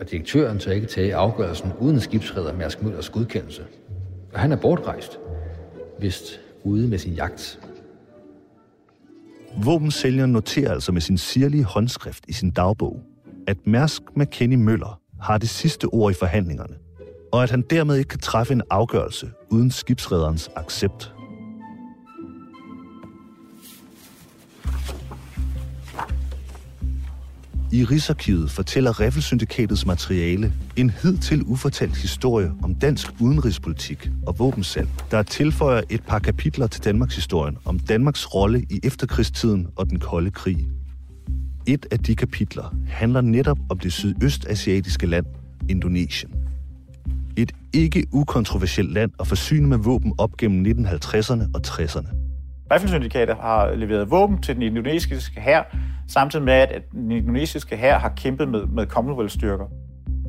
Og 0.00 0.10
direktøren 0.10 0.58
tør 0.58 0.72
ikke 0.72 0.86
tage 0.86 1.14
afgørelsen 1.14 1.70
uden 1.80 2.00
skibsredder 2.00 2.56
Mærsk 2.56 2.82
Møllers 2.82 3.10
godkendelse. 3.10 3.62
Og 4.32 4.40
han 4.40 4.52
er 4.52 4.56
bortrejst, 4.56 5.18
vist 6.00 6.40
ude 6.64 6.88
med 6.88 6.98
sin 6.98 7.12
jagt. 7.12 7.60
Våbensælgeren 9.56 10.32
noterer 10.32 10.72
altså 10.72 10.92
med 10.92 11.00
sin 11.00 11.18
sirlige 11.18 11.64
håndskrift 11.64 12.24
i 12.28 12.32
sin 12.32 12.50
dagbog, 12.50 13.00
at 13.46 13.56
Mærsk 13.66 14.02
McKinney 14.16 14.56
Møller 14.56 15.00
har 15.20 15.38
det 15.38 15.48
sidste 15.48 15.84
ord 15.84 16.10
i 16.10 16.14
forhandlingerne, 16.14 16.74
og 17.32 17.42
at 17.42 17.50
han 17.50 17.64
dermed 17.70 17.96
ikke 17.96 18.08
kan 18.08 18.18
træffe 18.20 18.52
en 18.52 18.62
afgørelse 18.70 19.30
uden 19.50 19.70
skibsrederens 19.70 20.50
accept. 20.56 21.14
I 27.72 27.84
Rigsarkivet 27.84 28.50
fortæller 28.50 29.00
Riffelsyndikatets 29.00 29.86
materiale 29.86 30.52
en 30.76 30.90
hidtil 30.90 31.42
ufortalt 31.42 31.96
historie 31.96 32.52
om 32.62 32.74
dansk 32.74 33.06
udenrigspolitik 33.20 34.10
og 34.26 34.38
våbensalg, 34.38 34.88
der 35.10 35.22
tilføjer 35.22 35.82
et 35.90 36.02
par 36.02 36.18
kapitler 36.18 36.66
til 36.66 36.84
Danmarks 36.84 37.14
historien 37.14 37.58
om 37.64 37.78
Danmarks 37.78 38.34
rolle 38.34 38.62
i 38.70 38.80
efterkrigstiden 38.82 39.66
og 39.76 39.90
den 39.90 39.98
kolde 39.98 40.30
krig. 40.30 40.66
Et 41.66 41.86
af 41.90 41.98
de 41.98 42.16
kapitler 42.16 42.74
handler 42.88 43.20
netop 43.20 43.58
om 43.68 43.78
det 43.78 43.92
sydøstasiatiske 43.92 45.06
land, 45.06 45.26
Indonesien. 45.68 46.32
Et 47.36 47.52
ikke 47.72 48.06
ukontroversielt 48.12 48.92
land 48.92 49.10
at 49.20 49.26
forsyne 49.26 49.66
med 49.68 49.78
våben 49.78 50.12
op 50.18 50.36
gennem 50.36 50.86
1950'erne 50.86 51.42
og 51.54 51.60
60'erne. 51.66 52.29
Riffelsyndikatet 52.70 53.36
har 53.36 53.74
leveret 53.74 54.10
våben 54.10 54.42
til 54.42 54.54
den 54.54 54.62
indonesiske 54.62 55.40
hær, 55.40 55.76
samtidig 56.08 56.44
med, 56.44 56.54
at 56.54 56.82
den 56.92 57.10
indonesiske 57.10 57.76
hær 57.76 57.98
har 57.98 58.12
kæmpet 58.16 58.48
med, 58.48 58.66
med 58.66 58.86
Commonwealth-styrker. 58.86 59.64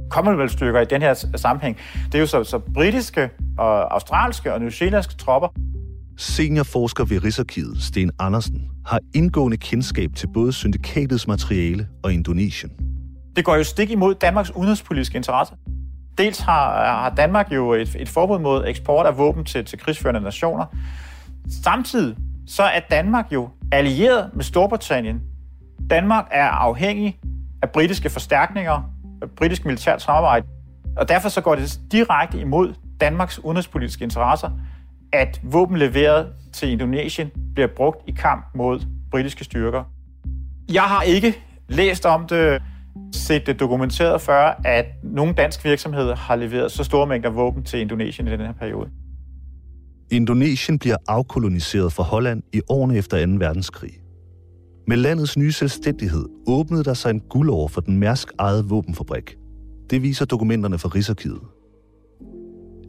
Commonwealth-styrker 0.10 0.80
i 0.82 0.86
den 0.86 1.02
her 1.02 1.14
sammenhæng, 1.36 1.78
det 2.06 2.16
er 2.16 2.20
jo 2.20 2.26
så, 2.26 2.44
så 2.44 2.60
britiske, 2.74 3.30
og 3.58 3.94
australske 3.94 4.54
og 4.54 4.60
newzealandske 4.60 5.16
tropper. 5.16 5.48
Seniorforsker 6.18 7.06
ved 7.06 7.24
Rigsarkivet, 7.24 7.82
Sten 7.82 8.12
Andersen, 8.20 8.70
har 8.86 9.00
indgående 9.16 9.58
kendskab 9.58 10.10
til 10.16 10.28
både 10.34 10.54
syndikatets 10.54 11.28
materiale 11.28 11.88
og 12.04 12.14
Indonesien. 12.14 12.72
Det 13.36 13.46
går 13.46 13.56
jo 13.56 13.64
stik 13.64 13.92
imod 13.92 14.16
Danmarks 14.16 14.56
udenrigspolitiske 14.56 15.16
interesser. 15.16 15.56
Dels 16.18 16.40
har, 16.40 16.86
har 16.86 17.10
Danmark 17.10 17.52
jo 17.52 17.74
et, 17.74 17.96
et 18.00 18.10
forbud 18.10 18.40
mod 18.40 18.68
eksport 18.68 19.06
af 19.06 19.18
våben 19.18 19.46
til, 19.46 19.66
til 19.66 19.80
krigsførende 19.80 20.22
nationer. 20.22 20.66
Samtidig 21.64 22.16
så 22.48 22.64
er 22.64 22.80
Danmark 22.92 23.26
jo 23.34 23.50
allieret 23.72 24.30
med 24.34 24.44
Storbritannien. 24.44 25.22
Danmark 25.90 26.28
er 26.32 26.48
afhængig 26.48 27.20
af 27.62 27.70
britiske 27.70 28.10
forstærkninger, 28.10 28.84
af 29.22 29.30
britisk 29.30 29.66
militært 29.66 30.02
samarbejde, 30.02 30.48
og 30.98 31.10
derfor 31.10 31.30
så 31.30 31.42
går 31.42 31.56
det 31.56 31.80
direkte 31.92 32.40
imod 32.40 32.74
Danmarks 33.02 33.40
udenrigspolitiske 33.40 34.04
interesser, 34.04 34.50
at 35.14 35.42
våben 35.44 35.78
leveret 35.78 36.28
til 36.54 36.70
Indonesien 36.70 37.32
bliver 37.54 37.68
brugt 37.76 38.10
i 38.10 38.12
kamp 38.12 38.46
mod 38.56 38.80
britiske 39.12 39.44
styrker. 39.44 39.84
Jeg 40.74 40.84
har 40.84 41.02
ikke 41.02 41.38
læst 41.70 42.06
om 42.06 42.28
det, 42.28 42.62
set 43.14 43.46
det 43.48 43.60
dokumenteret 43.60 44.22
før, 44.22 44.62
at 44.66 44.86
nogle 45.04 45.34
danske 45.34 45.64
virksomheder 45.64 46.16
har 46.16 46.36
leveret 46.36 46.72
så 46.72 46.84
store 46.84 47.08
mængder 47.08 47.30
våben 47.30 47.64
til 47.64 47.80
Indonesien 47.80 48.28
i 48.28 48.32
den 48.32 48.40
her 48.40 48.54
periode. 48.54 48.90
Indonesien 50.12 50.80
bliver 50.80 50.98
afkoloniseret 51.08 51.94
fra 51.94 52.04
Holland 52.04 52.44
i 52.54 52.62
årene 52.70 52.98
efter 52.98 53.26
2. 53.26 53.32
verdenskrig. 53.32 53.92
Med 54.88 54.98
landets 54.98 55.38
nye 55.38 55.52
selvstændighed 55.52 56.26
åbnede 56.48 56.84
der 56.84 56.94
sig 56.94 57.10
en 57.10 57.20
guldår 57.20 57.68
for 57.68 57.82
den 57.82 57.98
mærsk 57.98 58.32
ejede 58.40 58.66
våbenfabrik. 58.66 59.38
Det 59.90 60.02
viser 60.02 60.26
dokumenterne 60.26 60.78
fra 60.78 60.90
Rigsarkivet. 60.90 61.42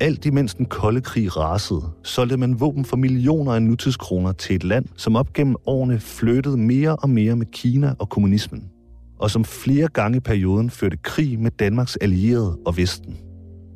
Alt 0.01 0.27
imens 0.27 0.55
den 0.55 0.67
kolde 0.67 1.01
krig 1.01 1.37
rasede, 1.37 1.83
solgte 2.03 2.37
man 2.37 2.61
våben 2.61 2.85
for 2.85 2.97
millioner 2.97 3.53
af 3.53 3.63
nutidskroner 3.63 4.33
til 4.33 4.57
et 4.57 4.65
land, 4.65 4.87
som 4.97 5.17
op 5.17 5.33
gennem 5.33 5.57
årene 5.67 6.01
flyttede 6.01 6.57
mere 6.57 6.97
og 6.97 7.11
mere 7.11 7.37
med 7.37 7.47
Kina 7.47 7.95
og 7.99 8.09
kommunismen, 8.09 8.71
og 9.19 9.31
som 9.31 9.45
flere 9.45 9.89
gange 9.89 10.17
i 10.17 10.21
perioden 10.21 10.71
førte 10.71 10.97
krig 10.97 11.41
med 11.41 11.51
Danmarks 11.51 11.97
allierede 11.97 12.59
og 12.67 12.77
Vesten. 12.77 13.19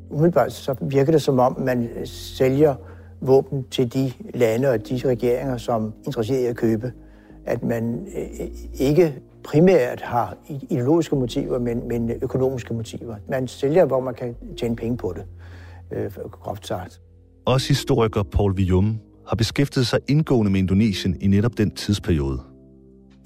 Umiddelbart 0.09 0.53
så 0.53 0.75
virker 0.81 1.11
det 1.11 1.21
som 1.21 1.39
om, 1.39 1.59
man 1.59 1.89
sælger 2.05 2.75
våben 3.21 3.65
til 3.71 3.93
de 3.93 4.11
lande 4.33 4.69
og 4.69 4.89
de 4.89 5.01
regeringer, 5.05 5.57
som 5.57 5.85
er 5.85 5.91
interesseret 6.05 6.41
i 6.41 6.45
at 6.45 6.55
købe. 6.55 6.91
At 7.45 7.63
man 7.63 8.07
øh, 8.17 8.47
ikke 8.79 9.13
primært 9.43 10.01
har 10.01 10.37
ideologiske 10.69 11.15
motiver, 11.15 11.59
men, 11.59 11.87
men 11.87 12.11
økonomiske 12.21 12.73
motiver. 12.73 13.15
Man 13.29 13.47
sælger, 13.47 13.85
hvor 13.85 13.99
man 13.99 14.13
kan 14.13 14.35
tjene 14.57 14.75
penge 14.75 14.97
på 14.97 15.13
det, 15.15 15.25
øh, 15.97 16.11
groft 16.31 16.67
sagt. 16.67 17.01
Også 17.45 17.67
historiker 17.67 18.23
Paul 18.23 18.57
Villum 18.57 18.99
har 19.27 19.35
beskæftiget 19.35 19.87
sig 19.87 19.99
indgående 20.07 20.51
med 20.51 20.59
Indonesien 20.59 21.17
i 21.21 21.27
netop 21.27 21.57
den 21.57 21.71
tidsperiode. 21.71 22.39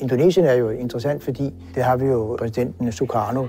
Indonesien 0.02 0.46
er 0.46 0.54
jo 0.54 0.70
interessant, 0.70 1.24
fordi 1.24 1.54
det 1.76 1.84
har 1.84 1.98
vi 1.98 2.06
jo 2.06 2.36
præsidenten 2.40 2.92
Sukarno. 2.92 3.48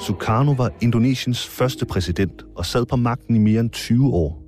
Sukarno 0.00 0.52
var 0.52 0.70
Indonesiens 0.80 1.48
første 1.48 1.86
præsident 1.86 2.42
og 2.56 2.66
sad 2.66 2.86
på 2.86 2.96
magten 2.96 3.36
i 3.36 3.38
mere 3.38 3.60
end 3.60 3.70
20 3.70 4.14
år. 4.14 4.42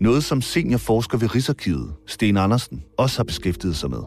Noget, 0.00 0.24
som 0.24 0.40
seniorforsker 0.40 1.18
ved 1.18 1.34
Rigsarkivet, 1.34 1.94
Sten 2.06 2.36
Andersen, 2.36 2.84
også 2.98 3.18
har 3.18 3.24
beskæftiget 3.24 3.76
sig 3.76 3.90
med. 3.90 4.02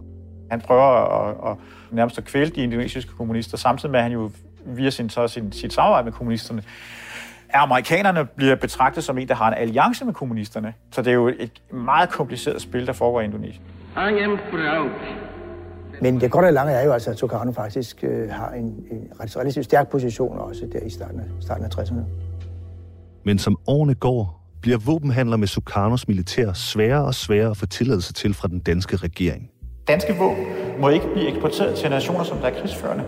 Han 0.51 0.62
prøver 0.62 0.84
at, 0.84 1.51
at 1.51 1.58
nærmest 1.91 2.17
at 2.17 2.25
kvæle 2.25 2.49
de 2.49 2.63
indonesiske 2.63 3.12
kommunister, 3.17 3.58
samtidig 3.58 3.91
med 3.91 3.99
at 3.99 4.03
han 4.03 4.12
jo 4.12 4.32
via 4.65 4.89
sin, 4.89 5.10
så 5.10 5.27
sin, 5.27 5.51
sit 5.51 5.73
samarbejde 5.73 6.06
med 6.06 6.12
kommunisterne 6.12 6.63
amerikanerne 7.53 8.25
bliver 8.25 8.56
betragtet 8.56 9.03
som 9.03 9.17
en, 9.17 9.27
der 9.27 9.36
har 9.36 9.47
en 9.47 9.53
alliance 9.53 10.06
med 10.06 10.13
kommunisterne. 10.13 10.73
Så 10.91 11.01
det 11.01 11.10
er 11.10 11.13
jo 11.13 11.27
et 11.27 11.62
meget 11.71 12.10
kompliceret 12.10 12.62
spil, 12.62 12.88
der 12.88 12.93
foregår 12.93 13.21
i 13.21 13.23
Indonesien. 13.23 13.63
I 13.97 13.99
am 13.99 14.39
proud. 14.51 14.89
Men 16.01 16.21
det 16.21 16.32
korte 16.32 16.45
og 16.45 16.53
lange 16.53 16.73
er 16.73 16.86
jo 16.86 16.91
altså, 16.91 17.12
at 17.12 17.17
Sukarno 17.17 17.51
faktisk 17.51 18.03
øh, 18.03 18.29
har 18.29 18.49
en, 18.49 18.65
en 18.65 19.08
relativt 19.19 19.65
stærk 19.65 19.91
position 19.91 20.38
også 20.38 20.67
der 20.73 20.79
i 20.79 20.89
starten 20.89 21.19
af, 21.19 21.25
starten 21.41 21.65
af 21.65 21.69
60'erne. 21.69 22.01
Men 23.25 23.39
som 23.39 23.58
årene 23.67 23.95
går, 23.95 24.43
bliver 24.62 24.77
våbenhandler 24.77 25.38
med 25.38 25.47
Sukarnos 25.47 26.08
militær 26.08 26.53
sværere 26.53 27.06
og 27.06 27.15
sværere 27.15 27.49
at 27.49 27.58
få 27.58 27.65
tilladelse 27.65 28.13
til 28.13 28.34
fra 28.34 28.47
den 28.47 28.60
danske 28.60 28.95
regering. 28.95 29.49
Danske 29.88 30.15
våben 30.19 30.45
må 30.79 30.89
ikke 30.89 31.06
blive 31.13 31.27
eksporteret 31.27 31.75
til 31.75 31.89
nationer, 31.89 32.23
som 32.23 32.38
der 32.38 32.47
er 32.47 32.60
krigsførende. 32.60 33.03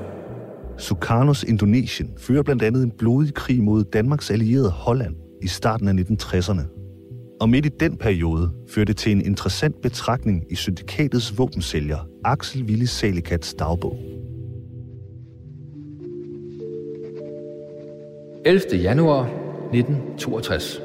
Sukarnos 0.78 1.44
Indonesien 1.44 2.10
fører 2.18 2.44
blandt 2.44 2.64
andet 2.64 2.84
en 2.84 2.92
blodig 2.92 3.34
krig 3.34 3.64
mod 3.64 3.84
Danmarks 3.84 4.32
allierede 4.32 4.70
Holland 4.70 5.16
i 5.42 5.48
starten 5.48 5.88
af 5.88 5.94
1960'erne. 5.94 6.85
Og 7.40 7.50
midt 7.50 7.66
i 7.66 7.70
den 7.70 7.98
periode 7.98 8.52
førte 8.70 8.86
det 8.86 8.98
til 8.98 9.12
en 9.12 9.26
interessant 9.26 9.82
betragtning 9.82 10.44
i 10.50 10.56
syndikatets 10.56 11.38
våbensælger 11.38 11.98
Axel 12.24 12.64
Willis 12.64 12.90
Salikats 12.90 13.54
dagbog. 13.54 13.98
11. 18.46 18.62
januar 18.74 19.24
1962. 19.24 20.82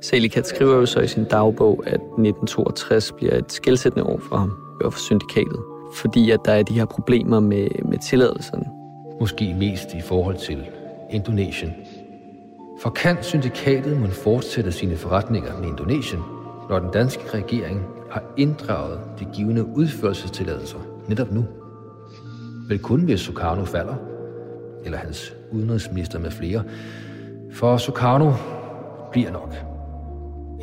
Salikat 0.00 0.46
skriver 0.46 0.74
jo 0.74 0.86
så 0.86 1.00
i 1.00 1.06
sin 1.06 1.24
dagbog, 1.24 1.82
at 1.86 1.94
1962 1.94 3.12
bliver 3.12 3.34
et 3.34 3.52
skældsættende 3.52 4.06
år 4.06 4.18
for 4.18 4.36
ham, 4.36 4.52
og 4.84 4.92
for 4.92 5.00
syndikatet, 5.00 5.60
fordi 5.94 6.30
at 6.30 6.40
der 6.44 6.52
er 6.52 6.62
de 6.62 6.74
her 6.74 6.84
problemer 6.84 7.40
med, 7.40 7.68
med 7.84 7.98
tilladelserne. 7.98 8.64
Måske 9.20 9.54
mest 9.54 9.94
i 9.94 10.00
forhold 10.00 10.36
til 10.36 10.58
Indonesien. 11.10 11.72
For 12.82 12.90
kan 12.90 13.22
syndikatet 13.22 14.00
må 14.00 14.06
fortsætte 14.06 14.72
sine 14.72 14.96
forretninger 14.96 15.58
med 15.60 15.68
Indonesien, 15.68 16.22
når 16.70 16.78
den 16.78 16.90
danske 16.90 17.22
regering 17.34 17.86
har 18.10 18.22
inddraget 18.36 19.00
de 19.18 19.26
givende 19.34 19.64
udførelsestilladelser 19.64 20.78
netop 21.08 21.32
nu? 21.32 21.44
Vel 22.68 22.78
kun 22.78 23.00
hvis 23.00 23.20
Sukarno 23.20 23.64
falder, 23.64 23.94
eller 24.84 24.98
hans 24.98 25.34
udenrigsminister 25.52 26.18
med 26.18 26.30
flere. 26.30 26.62
For 27.52 27.76
Sukarno 27.76 28.32
bliver 29.12 29.30
nok. 29.30 29.54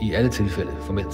I 0.04 0.14
alle 0.14 0.30
tilfælde 0.30 0.72
formelt. 0.80 1.14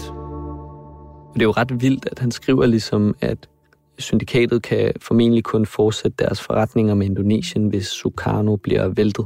Det 1.33 1.41
er 1.41 1.45
jo 1.45 1.51
ret 1.51 1.81
vildt, 1.81 2.07
at 2.11 2.19
han 2.19 2.31
skriver 2.31 2.65
ligesom, 2.65 3.15
at 3.21 3.49
syndikatet 3.97 4.61
kan 4.61 4.93
formentlig 5.01 5.43
kun 5.43 5.65
fortsætte 5.65 6.23
deres 6.23 6.41
forretninger 6.41 6.93
med 6.93 7.05
Indonesien, 7.05 7.67
hvis 7.67 7.85
Sukarno 7.85 8.55
bliver 8.55 8.87
væltet. 8.87 9.25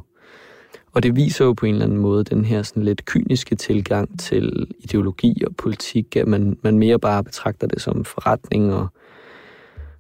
Og 0.96 1.04
det 1.04 1.16
viser 1.16 1.46
jo 1.46 1.54
på 1.54 1.66
en 1.66 1.74
eller 1.74 1.86
anden 1.86 2.00
måde 2.00 2.24
den 2.24 2.46
her 2.46 2.64
sådan 2.64 2.84
lidt 2.84 3.06
kyniske 3.06 3.56
tilgang 3.56 4.20
til 4.20 4.68
ideologi 4.80 5.44
og 5.48 5.56
politik, 5.56 6.16
at 6.16 6.28
man, 6.28 6.58
man 6.64 6.80
mere 6.80 7.00
bare 7.00 7.24
betragter 7.24 7.68
det 7.68 7.82
som 7.82 8.06
forretning 8.06 8.74
og, 8.74 8.88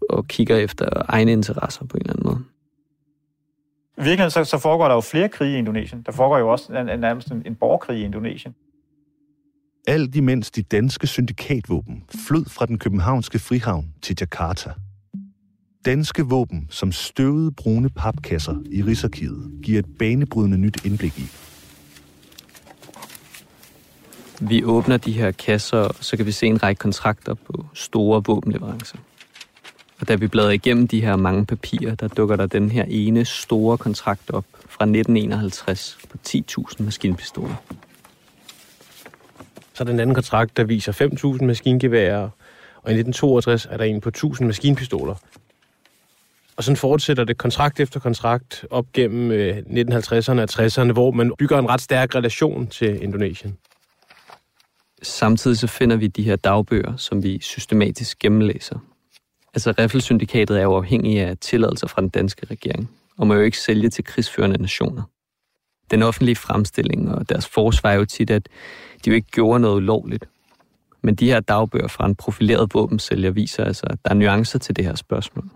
og 0.10 0.28
kigger 0.28 0.58
efter 0.58 0.88
egne 1.08 1.32
interesser 1.32 1.86
på 1.86 1.98
en 1.98 2.02
eller 2.02 2.14
anden 2.14 2.26
måde. 2.26 2.40
I 3.98 4.02
virkeligheden 4.02 4.32
så, 4.32 4.44
så 4.44 4.58
foregår 4.58 4.88
der 4.88 4.96
jo 4.96 5.02
flere 5.02 5.30
krige 5.30 5.56
i 5.56 5.58
Indonesien. 5.58 6.02
Der 6.06 6.12
foregår 6.12 6.38
jo 6.38 6.50
også 6.50 6.74
en, 6.74 6.90
en, 6.90 7.00
nærmest 7.00 7.32
en, 7.32 7.44
en 7.46 7.56
borgerkrig 7.56 8.00
i 8.00 8.04
Indonesien. 8.04 8.56
Alt 9.88 10.16
imens 10.16 10.52
de 10.52 10.62
danske 10.62 11.08
syndikatvåben 11.08 12.04
flød 12.28 12.46
fra 12.46 12.66
den 12.66 12.80
københavnske 12.80 13.40
frihavn 13.40 13.94
til 14.02 14.18
Jakarta. 14.22 14.70
Danske 15.86 16.24
våben 16.24 16.68
som 16.70 16.92
støvede 16.92 17.52
brune 17.52 17.90
papkasser 17.90 18.56
i 18.72 18.84
Rigsarkivet 18.84 19.52
giver 19.64 19.80
et 19.80 19.86
banebrydende 20.00 20.58
nyt 20.58 20.86
indblik 20.86 21.20
i. 21.20 21.26
Vi 24.40 24.64
åbner 24.64 24.98
de 24.98 25.12
her 25.12 25.32
kasser, 25.32 25.78
og 25.78 25.96
så 26.00 26.18
kan 26.18 26.26
vi 26.26 26.32
se 26.32 26.48
en 26.48 26.64
række 26.64 26.80
kontrakter 26.80 27.34
på 27.34 27.66
store 27.74 28.24
våbenleverancer. 28.26 28.98
Og 30.00 30.08
da 30.08 30.16
vi 30.16 30.28
bladrer 30.28 30.52
igennem 30.52 30.88
de 30.88 31.02
her 31.02 31.16
mange 31.16 31.46
papirer, 31.46 31.96
der 31.96 32.08
dukker 32.08 32.36
der 32.36 32.46
den 32.46 32.72
her 32.72 32.86
ene 32.88 33.26
store 33.26 33.78
kontrakt 33.78 34.30
op 34.30 34.46
fra 34.52 34.86
1951 34.86 35.98
på 36.10 36.18
10.000 36.28 36.84
maskinpistoler. 36.84 37.56
Så 39.74 39.84
er 39.84 39.86
der 39.86 39.94
en 39.94 40.00
anden 40.00 40.16
kontrakt, 40.16 40.58
der 40.58 40.64
viser 40.64 40.92
5.000 41.38 41.46
maskingeværer, 41.46 42.30
og 42.84 42.92
i 42.92 42.96
1962 42.96 43.68
er 43.72 43.78
der 43.78 43.84
en 43.84 44.02
på 44.02 44.12
1.000 44.18 44.44
maskinpistoler. 44.44 45.16
Og 46.58 46.64
sådan 46.64 46.78
fortsætter 46.78 47.24
det 47.24 47.38
kontrakt 47.38 47.80
efter 47.80 48.00
kontrakt 48.00 48.66
op 48.70 48.86
gennem 48.94 49.32
øh, 49.32 49.58
1950'erne 49.58 50.42
og 50.42 50.48
60'erne, 50.52 50.92
hvor 50.92 51.12
man 51.12 51.32
bygger 51.40 51.60
en 51.60 51.70
ret 51.70 51.82
stærk 51.82 52.16
relation 52.16 52.68
til 52.68 53.04
Indonesien. 53.04 53.58
Samtidig 55.02 55.58
så 55.58 55.68
finder 55.68 55.96
vi 55.96 56.08
de 56.08 56.24
her 56.24 56.36
dagbøger, 56.36 56.98
som 56.98 57.24
vi 57.24 57.40
systematisk 57.42 58.20
gennemlæser. 58.20 58.80
Altså, 59.54 59.72
Riffelsyndikatet 59.72 60.58
er 60.58 60.64
jo 60.64 60.76
afhængig 60.76 61.20
af 61.20 61.38
tilladelser 61.38 61.88
fra 61.88 62.02
den 62.02 62.10
danske 62.10 62.46
regering, 62.46 62.92
og 63.18 63.28
må 63.28 63.34
jo 63.34 63.42
ikke 63.42 63.60
sælge 63.60 63.90
til 63.90 64.04
krigsførende 64.04 64.62
nationer. 64.62 65.04
Den 65.92 66.04
offentlige 66.04 66.36
fremstilling 66.36 67.12
og 67.16 67.30
deres 67.30 67.48
forsvar 67.48 67.92
er 67.92 67.96
jo 67.96 68.06
tit, 68.06 68.30
at 68.30 68.50
de 69.06 69.10
jo 69.10 69.16
ikke 69.16 69.32
gjorde 69.32 69.60
noget 69.60 69.76
ulovligt. 69.76 70.26
Men 71.02 71.16
de 71.16 71.28
her 71.28 71.40
dagbøger 71.40 71.88
fra 71.88 72.06
en 72.06 72.16
profileret 72.16 72.74
våbensælger 72.74 73.32
viser 73.32 73.64
altså, 73.64 73.86
at 73.90 74.00
der 74.06 74.10
er 74.10 74.16
nuancer 74.16 74.60
til 74.60 74.76
det 74.76 74.86
her 74.86 74.96
spørgsmål. 74.96 75.50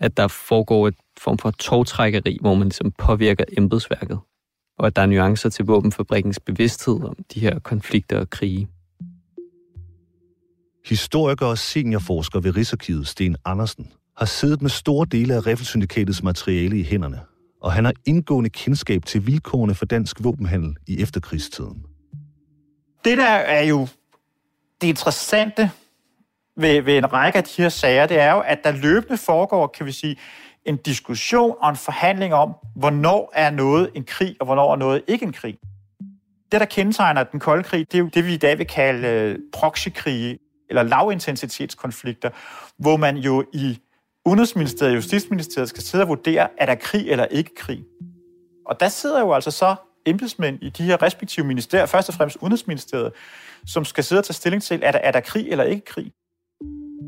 At 0.00 0.16
der 0.16 0.28
foregår 0.28 0.88
et 0.88 0.94
form 1.18 1.38
for 1.38 1.50
togtrækkeri, 1.50 2.38
hvor 2.40 2.54
man 2.54 2.68
ligesom 2.68 2.92
påvirker 2.98 3.44
embedsværket. 3.58 4.18
Og 4.78 4.86
at 4.86 4.96
der 4.96 5.02
er 5.02 5.06
nuancer 5.06 5.48
til 5.48 5.64
våbenfabrikkens 5.64 6.40
bevidsthed 6.40 7.04
om 7.04 7.16
de 7.34 7.40
her 7.40 7.58
konflikter 7.58 8.20
og 8.20 8.30
krige. 8.30 8.68
Historiker 10.86 11.46
og 11.46 11.58
seniorforsker 11.58 12.40
ved 12.40 12.56
Rigsarkivet, 12.56 13.08
Sten 13.08 13.36
Andersen, 13.44 13.92
har 14.16 14.26
siddet 14.26 14.62
med 14.62 14.70
store 14.70 15.06
dele 15.10 15.34
af 15.34 15.46
Riffelsyndikatets 15.46 16.22
materiale 16.22 16.78
i 16.78 16.82
hænderne, 16.82 17.20
og 17.62 17.72
han 17.72 17.84
har 17.84 17.92
indgående 18.06 18.50
kendskab 18.50 19.04
til 19.04 19.26
vilkårene 19.26 19.74
for 19.74 19.86
dansk 19.86 20.24
våbenhandel 20.24 20.76
i 20.86 21.02
efterkrigstiden. 21.02 21.82
Det 23.04 23.18
der 23.18 23.24
er 23.24 23.62
jo 23.62 23.88
det 24.80 24.88
interessante 24.88 25.70
ved, 26.58 26.82
ved 26.82 26.98
en 26.98 27.12
række 27.12 27.38
af 27.38 27.44
de 27.44 27.62
her 27.62 27.68
sager, 27.68 28.06
det 28.06 28.20
er 28.20 28.32
jo, 28.32 28.40
at 28.40 28.64
der 28.64 28.72
løbende 28.72 29.16
foregår, 29.16 29.66
kan 29.66 29.86
vi 29.86 29.92
sige, 29.92 30.16
en 30.64 30.76
diskussion 30.76 31.56
og 31.60 31.70
en 31.70 31.76
forhandling 31.76 32.34
om, 32.34 32.54
hvornår 32.76 33.32
er 33.34 33.50
noget 33.50 33.90
en 33.94 34.04
krig, 34.04 34.36
og 34.40 34.46
hvornår 34.46 34.72
er 34.72 34.76
noget 34.76 35.02
ikke 35.06 35.24
en 35.24 35.32
krig. 35.32 35.58
Det, 36.52 36.60
der 36.60 36.66
kendetegner 36.66 37.22
den 37.22 37.40
kolde 37.40 37.62
krig, 37.62 37.92
det 37.92 37.98
er 37.98 38.02
jo 38.02 38.10
det, 38.14 38.26
vi 38.26 38.34
i 38.34 38.36
dag 38.36 38.58
vil 38.58 38.66
kalde 38.66 39.08
øh, 39.08 39.38
proxykrige, 39.52 40.38
eller 40.68 40.82
lavintensitetskonflikter, 40.82 42.30
hvor 42.78 42.96
man 42.96 43.16
jo 43.16 43.44
i 43.52 43.78
Udenrigsministeriet 44.26 44.92
og 44.92 44.96
Justitsministeriet 44.96 45.68
skal 45.68 45.82
sidde 45.82 46.04
og 46.04 46.08
vurdere, 46.08 46.48
er 46.58 46.66
der 46.66 46.74
krig 46.74 47.10
eller 47.10 47.24
ikke 47.24 47.54
krig. 47.54 47.84
Og 48.66 48.80
der 48.80 48.88
sidder 48.88 49.20
jo 49.20 49.32
altså 49.32 49.50
så 49.50 49.76
embedsmænd 50.06 50.58
i 50.62 50.68
de 50.68 50.82
her 50.82 51.02
respektive 51.02 51.46
ministerier, 51.46 51.86
først 51.86 52.08
og 52.08 52.14
fremmest 52.14 52.38
Udenrigsministeriet, 52.40 53.12
som 53.66 53.84
skal 53.84 54.04
sidde 54.04 54.20
og 54.20 54.24
tage 54.24 54.34
stilling 54.34 54.62
til, 54.62 54.80
er 54.82 54.92
der, 54.92 54.98
er 54.98 55.12
der 55.12 55.20
krig 55.20 55.48
eller 55.50 55.64
ikke 55.64 55.84
krig. 55.84 56.12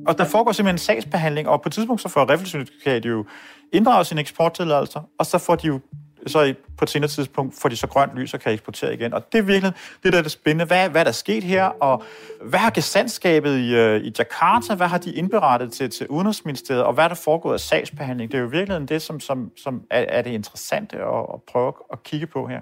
Og 0.07 0.19
der 0.19 0.25
foregår 0.25 0.53
simpelthen 0.53 0.75
en 0.75 0.79
sagsbehandling, 0.79 1.49
og 1.49 1.63
på 1.63 1.69
et 1.69 1.73
tidspunkt 1.73 2.03
så 2.03 2.09
får 2.09 2.31
Riffelsyndikat 2.31 3.07
jo 3.07 3.25
inddraget 3.73 4.07
sine 4.07 4.21
eksporttilladelser, 4.21 5.01
og 5.19 5.27
så 5.27 5.39
får 5.39 5.57
de 5.57 5.67
jo 5.67 5.81
så 6.27 6.55
på 6.77 6.85
et 6.85 6.91
senere 6.91 7.09
tidspunkt 7.09 7.55
får 7.63 7.69
de 7.69 7.77
så 7.77 7.87
grønt 7.87 8.15
lys 8.17 8.35
og 8.35 8.41
kan 8.41 8.53
eksportere 8.53 8.95
igen. 8.95 9.15
Og 9.15 9.33
det 9.33 9.39
er 9.39 9.43
virkelig 9.43 9.73
det, 10.03 10.13
der 10.13 10.19
er 10.19 10.23
det 10.23 10.33
spændende. 10.33 10.65
Hvad, 10.65 10.89
hvad 10.89 11.01
er 11.01 11.05
der 11.05 11.13
sket 11.13 11.45
her, 11.45 11.65
og 11.65 12.03
hvad 12.45 12.59
har 12.59 12.71
gesandskabet 12.71 13.59
i, 13.59 13.75
øh, 13.75 14.05
i 14.05 14.13
Jakarta, 14.19 14.75
hvad 14.75 14.87
har 14.87 14.99
de 14.99 15.13
indberettet 15.13 15.73
til, 15.73 15.91
til 15.91 16.09
Udenrigsministeriet, 16.09 16.85
og 16.85 16.93
hvad 16.95 17.05
er 17.05 17.09
der 17.09 17.15
foregået 17.15 17.55
af 17.55 17.61
sagsbehandling? 17.61 18.33
Det 18.33 18.39
er 18.39 18.43
jo 18.43 18.49
virkelig 18.49 18.89
det, 18.89 19.03
som, 19.03 19.21
som, 19.21 19.51
som 19.57 19.83
er, 19.91 20.01
er 20.01 20.23
det 20.23 20.31
interessante 20.31 20.97
at, 20.97 21.27
at 21.35 21.41
prøve 21.53 21.73
at 21.93 22.03
kigge 22.03 22.27
på 22.27 22.47
her. 22.47 22.61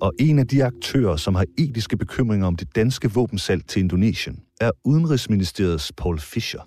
Og 0.00 0.12
en 0.18 0.38
af 0.38 0.46
de 0.46 0.64
aktører, 0.64 1.16
som 1.16 1.34
har 1.34 1.44
etiske 1.58 1.96
bekymringer 1.96 2.46
om 2.46 2.56
det 2.56 2.76
danske 2.76 3.10
våbensalg 3.10 3.66
til 3.66 3.80
Indonesien, 3.82 4.45
er 4.60 4.70
Udenrigsministeriets 4.84 5.92
Paul 5.92 6.18
Fischer. 6.18 6.60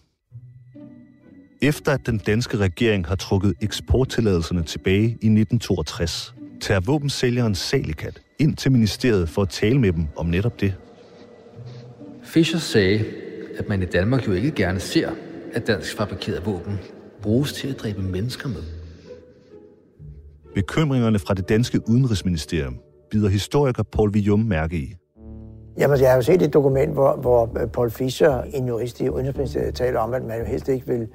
Efter 1.62 1.92
at 1.92 2.06
den 2.06 2.18
danske 2.18 2.58
regering 2.58 3.08
har 3.08 3.16
trukket 3.16 3.54
eksporttilladelserne 3.62 4.64
tilbage 4.64 5.04
i 5.04 5.10
1962, 5.10 6.34
tager 6.62 6.80
våbensælgeren 6.80 7.56
Salikat 7.56 8.22
ind 8.40 8.56
til 8.56 8.72
ministeriet 8.72 9.30
for 9.30 9.42
at 9.42 9.50
tale 9.50 9.80
med 9.80 9.94
dem 9.94 10.08
om 10.16 10.26
netop 10.26 10.60
det. 10.60 10.74
Fischer 12.24 12.60
sagde, 12.60 13.06
at 13.58 13.70
man 13.70 13.82
i 13.82 13.86
Danmark 13.86 14.28
jo 14.28 14.32
ikke 14.32 14.52
gerne 14.52 14.80
ser, 14.80 15.12
at 15.54 15.68
dansk 15.68 15.98
fabrikerede 15.98 16.44
våben 16.44 16.80
bruges 17.22 17.54
til 17.54 17.68
at 17.68 17.80
dræbe 17.80 18.02
mennesker 18.02 18.50
med. 18.50 18.64
Bekymringerne 20.56 21.20
fra 21.20 21.34
det 21.34 21.50
danske 21.50 21.90
udenrigsministerium 21.90 22.80
bider 23.12 23.30
historiker 23.30 23.84
Paul 23.84 24.14
Villum 24.14 24.40
mærke 24.40 24.78
i. 24.78 24.96
Jamen, 25.80 25.92
altså, 25.92 26.06
jeg 26.06 26.12
har 26.12 26.18
jo 26.18 26.22
set 26.22 26.42
et 26.42 26.54
dokument, 26.54 26.94
hvor, 26.94 27.16
hvor 27.16 27.62
øh, 27.62 27.68
Paul 27.68 27.92
Fischer, 27.92 28.42
en 28.42 28.68
jurist 28.68 29.02
i 29.02 29.10
Udenrigsministeriet, 29.10 29.76
taler 29.76 30.00
om, 30.00 30.14
at 30.14 30.24
man 30.24 30.40
jo 30.40 30.46
helst 30.46 30.68
ikke 30.70 30.88
vil 30.88 31.08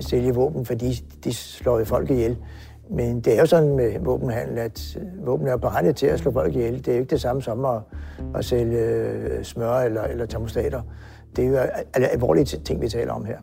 sælge 0.00 0.34
våben, 0.34 0.66
fordi 0.66 1.04
de 1.24 1.34
slår 1.34 1.78
jo 1.78 1.84
folk 1.84 2.10
ihjel. 2.10 2.36
Men 2.90 3.20
det 3.20 3.34
er 3.34 3.40
jo 3.40 3.46
sådan 3.46 3.76
med 3.76 4.00
våbenhandel, 4.00 4.58
at 4.58 4.96
øh, 5.00 5.26
våben 5.26 5.46
er 5.46 5.56
beregnet 5.56 5.96
til 5.96 6.06
at 6.06 6.18
slå 6.18 6.32
folk 6.32 6.54
ihjel. 6.56 6.78
Det 6.78 6.88
er 6.88 6.92
jo 6.92 7.00
ikke 7.00 7.10
det 7.10 7.20
samme 7.20 7.42
som 7.42 7.64
at, 7.64 7.80
at 8.34 8.44
sælge 8.44 8.78
øh, 8.78 9.44
smør 9.44 9.72
eller, 9.72 10.02
eller 10.02 10.26
termostater. 10.26 10.82
Det 11.36 11.44
er 11.44 11.48
jo 11.48 11.56
alvorlige 11.94 12.44
ting, 12.44 12.80
vi 12.80 12.88
taler 12.88 13.12
om 13.12 13.24
her. 13.24 13.38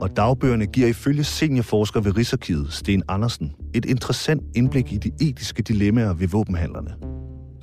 Og 0.00 0.16
dagbøgerne 0.16 0.66
giver 0.66 0.88
ifølge 0.88 1.24
seniorforsker 1.24 2.00
ved 2.00 2.16
Rigsarkivet, 2.16 2.72
Sten 2.72 3.02
Andersen, 3.08 3.52
et 3.74 3.84
interessant 3.84 4.42
indblik 4.56 4.92
i 4.92 4.96
de 4.96 5.10
etiske 5.20 5.62
dilemmaer 5.62 6.14
ved 6.14 6.28
våbenhandlerne 6.28 7.13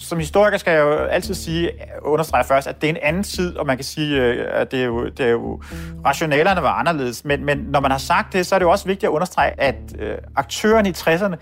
som 0.01 0.19
historiker 0.19 0.57
skal 0.57 0.71
jeg 0.71 0.79
jo 0.79 0.93
altid 0.93 1.33
sige, 1.33 1.71
understrege 2.01 2.43
først, 2.43 2.67
at 2.67 2.81
det 2.81 2.87
er 2.87 2.93
en 2.93 2.99
anden 3.01 3.23
tid, 3.23 3.57
og 3.57 3.65
man 3.65 3.77
kan 3.77 3.83
sige, 3.83 4.21
øh, 4.21 4.47
at 4.51 4.71
det 4.71 4.81
er 4.81 4.85
jo, 4.85 5.05
det 5.05 5.19
er 5.19 5.29
jo 5.29 5.61
rationalerne 6.05 6.61
var 6.61 6.73
anderledes. 6.73 7.25
Men, 7.25 7.45
men 7.45 7.57
når 7.57 7.79
man 7.79 7.91
har 7.91 7.97
sagt 7.97 8.33
det, 8.33 8.45
så 8.45 8.55
er 8.55 8.59
det 8.59 8.65
jo 8.65 8.71
også 8.71 8.85
vigtigt 8.85 9.03
at 9.03 9.09
understrege, 9.09 9.61
at 9.61 9.75
øh, 9.99 10.17
aktørerne 10.35 10.89
i 10.89 10.91
60'erne 10.91 11.35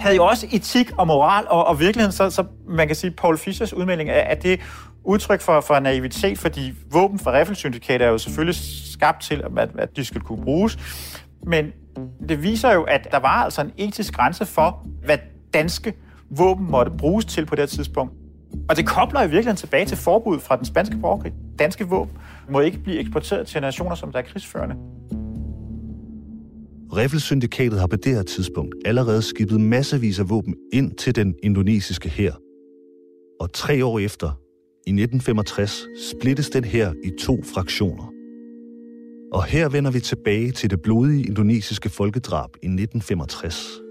havde 0.00 0.16
jo 0.16 0.24
også 0.24 0.46
etik 0.52 0.90
og 0.98 1.06
moral, 1.06 1.44
og, 1.48 1.66
og 1.66 1.80
virkeligheden, 1.80 2.12
så, 2.12 2.30
så 2.30 2.44
man 2.68 2.86
kan 2.86 2.96
sige, 2.96 3.10
Paul 3.10 3.38
Fischers 3.38 3.72
udmelding, 3.72 4.10
at 4.10 4.42
det 4.42 4.60
udtryk 5.04 5.40
for, 5.40 5.60
for 5.60 5.80
naivitet, 5.80 6.38
fordi 6.38 6.74
våben 6.92 7.18
fra 7.18 7.32
Riffelsyndikat 7.32 8.02
er 8.02 8.08
jo 8.08 8.18
selvfølgelig 8.18 8.54
skabt 8.92 9.22
til, 9.22 9.44
at, 9.58 9.68
at 9.78 9.96
de 9.96 10.04
skal 10.04 10.20
kunne 10.20 10.44
bruges. 10.44 10.78
Men 11.46 11.72
det 12.28 12.42
viser 12.42 12.72
jo, 12.72 12.82
at 12.82 13.08
der 13.10 13.18
var 13.18 13.44
altså 13.44 13.60
en 13.60 13.72
etisk 13.76 14.14
grænse 14.14 14.46
for, 14.46 14.86
hvad 15.04 15.18
danske 15.54 15.94
våben 16.30 16.70
måtte 16.70 16.92
bruges 16.98 17.24
til 17.24 17.46
på 17.46 17.54
det 17.54 17.68
tidspunkt. 17.68 18.12
Og 18.68 18.76
det 18.76 18.86
kobler 18.86 19.20
i 19.20 19.24
virkeligheden 19.24 19.56
tilbage 19.56 19.86
til 19.86 19.96
forbud 19.96 20.38
fra 20.38 20.56
den 20.56 20.64
spanske 20.64 20.96
borgerkrig. 20.96 21.32
Danske 21.58 21.88
våben 21.88 22.16
må 22.50 22.60
ikke 22.60 22.78
blive 22.78 22.98
eksporteret 22.98 23.46
til 23.46 23.60
nationer, 23.60 23.94
som 23.94 24.12
der 24.12 24.18
er 24.18 24.22
krigsførende. 24.22 24.74
Riffelsyndikatet 26.96 27.80
har 27.80 27.86
på 27.86 27.96
det 27.96 28.14
her 28.14 28.22
tidspunkt 28.22 28.74
allerede 28.84 29.22
skibet 29.22 29.60
massevis 29.60 30.18
af 30.18 30.30
våben 30.30 30.54
ind 30.72 30.92
til 30.92 31.14
den 31.14 31.34
indonesiske 31.42 32.08
hær. 32.08 32.32
Og 33.40 33.52
tre 33.52 33.84
år 33.84 33.98
efter, 33.98 34.26
i 34.86 34.90
1965, 34.90 35.86
splittes 36.10 36.50
den 36.50 36.64
her 36.64 36.92
i 37.04 37.10
to 37.20 37.42
fraktioner. 37.54 38.12
Og 39.32 39.44
her 39.44 39.68
vender 39.68 39.90
vi 39.90 40.00
tilbage 40.00 40.52
til 40.52 40.70
det 40.70 40.82
blodige 40.82 41.26
indonesiske 41.26 41.88
folkedrab 41.88 42.50
i 42.62 42.66
1965. 42.66 43.89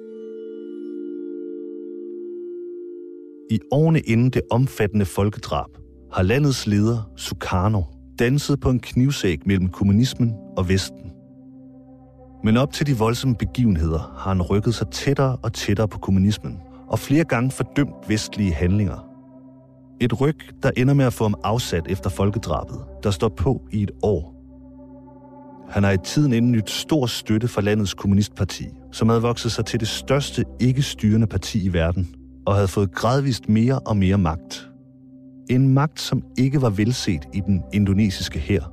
I 3.52 3.60
årene 3.72 4.00
inden 4.00 4.30
det 4.30 4.42
omfattende 4.52 5.06
folkedrab 5.06 5.70
har 6.14 6.24
landets 6.24 6.68
leder, 6.68 7.12
Sukarno, 7.16 7.82
danset 8.20 8.60
på 8.60 8.70
en 8.70 8.80
knivsæg 8.80 9.40
mellem 9.46 9.68
kommunismen 9.68 10.34
og 10.58 10.70
Vesten. 10.70 11.12
Men 12.44 12.58
op 12.58 12.74
til 12.74 12.88
de 12.88 12.98
voldsomme 12.98 13.36
begivenheder 13.36 14.16
har 14.18 14.34
han 14.34 14.42
rykket 14.42 14.76
sig 14.76 14.88
tættere 14.92 15.38
og 15.44 15.54
tættere 15.54 15.88
på 15.88 16.00
kommunismen, 16.00 16.58
og 16.88 17.00
flere 17.00 17.24
gange 17.24 17.52
fordømt 17.52 18.10
vestlige 18.10 18.54
handlinger. 18.54 19.06
Et 20.02 20.22
ryg, 20.22 20.38
der 20.64 20.72
ender 20.78 20.94
med 20.94 21.06
at 21.06 21.14
få 21.14 21.24
ham 21.24 21.36
afsat 21.44 21.88
efter 21.90 22.10
folkedrabet, 22.10 22.80
der 23.04 23.12
står 23.12 23.30
på 23.30 23.62
i 23.72 23.84
et 23.84 23.92
år. 24.04 24.36
Han 25.70 25.84
har 25.84 25.92
i 25.92 25.98
tiden 26.04 26.34
inden 26.34 26.52
nyt 26.52 26.70
stor 26.70 27.06
støtte 27.06 27.48
fra 27.48 27.62
landets 27.62 27.94
kommunistparti, 27.94 28.68
som 28.92 29.10
havde 29.10 29.22
vokset 29.22 29.52
sig 29.52 29.66
til 29.66 29.80
det 29.80 29.88
største 29.88 30.46
ikke-styrende 30.60 31.28
parti 31.28 31.64
i 31.66 31.74
verden, 31.74 32.16
og 32.46 32.56
havde 32.56 32.68
fået 32.68 32.92
gradvist 32.92 33.50
mere 33.50 33.80
og 33.80 33.98
mere 33.98 34.18
magt. 34.18 34.70
En 35.50 35.74
magt, 35.74 36.02
som 36.02 36.24
ikke 36.38 36.62
var 36.62 36.70
velset 36.70 37.26
i 37.34 37.40
den 37.40 37.64
indonesiske 37.74 38.40
hær. 38.40 38.72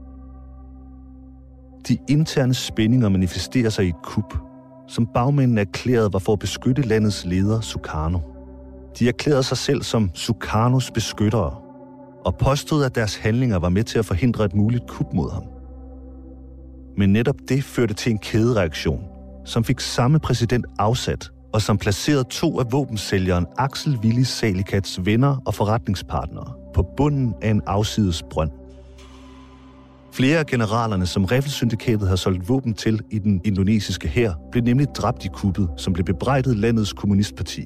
De 1.88 1.98
interne 2.08 2.54
spændinger 2.54 3.08
manifesterer 3.08 3.70
sig 3.70 3.84
i 3.84 3.88
et 3.88 4.02
kup, 4.02 4.38
som 4.88 5.06
bagmændene 5.14 5.60
erklærede 5.60 6.12
var 6.12 6.18
for 6.18 6.32
at 6.32 6.38
beskytte 6.38 6.82
landets 6.82 7.24
leder 7.24 7.60
Sukarno. 7.60 8.18
De 8.98 9.08
erklærede 9.08 9.42
sig 9.42 9.56
selv 9.56 9.82
som 9.82 10.10
Sukarnos 10.14 10.90
beskyttere, 10.90 11.56
og 12.24 12.36
påstod, 12.36 12.84
at 12.84 12.94
deres 12.94 13.16
handlinger 13.16 13.58
var 13.58 13.68
med 13.68 13.84
til 13.84 13.98
at 13.98 14.04
forhindre 14.04 14.44
et 14.44 14.54
muligt 14.54 14.86
kup 14.88 15.12
mod 15.14 15.30
ham. 15.30 15.42
Men 16.96 17.12
netop 17.12 17.36
det 17.48 17.64
førte 17.64 17.94
til 17.94 18.12
en 18.12 18.18
kædereaktion, 18.18 19.04
som 19.44 19.64
fik 19.64 19.80
samme 19.80 20.18
præsident 20.18 20.66
afsat, 20.78 21.30
og 21.52 21.62
som 21.62 21.78
placerede 21.78 22.24
to 22.24 22.60
af 22.60 22.72
våbensælgeren 22.72 23.46
Axel 23.58 23.98
Willi 24.02 24.24
Salikats 24.24 25.04
venner 25.04 25.42
og 25.46 25.54
forretningspartnere 25.54 26.52
på 26.74 26.82
bunden 26.96 27.34
af 27.42 27.50
en 27.50 27.62
afsides 27.66 28.22
brønd. 28.30 28.50
Flere 30.12 30.38
af 30.38 30.46
generalerne, 30.46 31.06
som 31.06 31.24
Riffelsyndikatet 31.24 32.08
havde 32.08 32.16
solgt 32.16 32.48
våben 32.48 32.74
til 32.74 33.00
i 33.10 33.18
den 33.18 33.40
indonesiske 33.44 34.08
hær, 34.08 34.32
blev 34.50 34.64
nemlig 34.64 34.86
dræbt 34.96 35.24
i 35.24 35.28
kuppet, 35.28 35.68
som 35.76 35.92
blev 35.92 36.04
bebrejdet 36.04 36.56
landets 36.56 36.92
kommunistparti. 36.92 37.64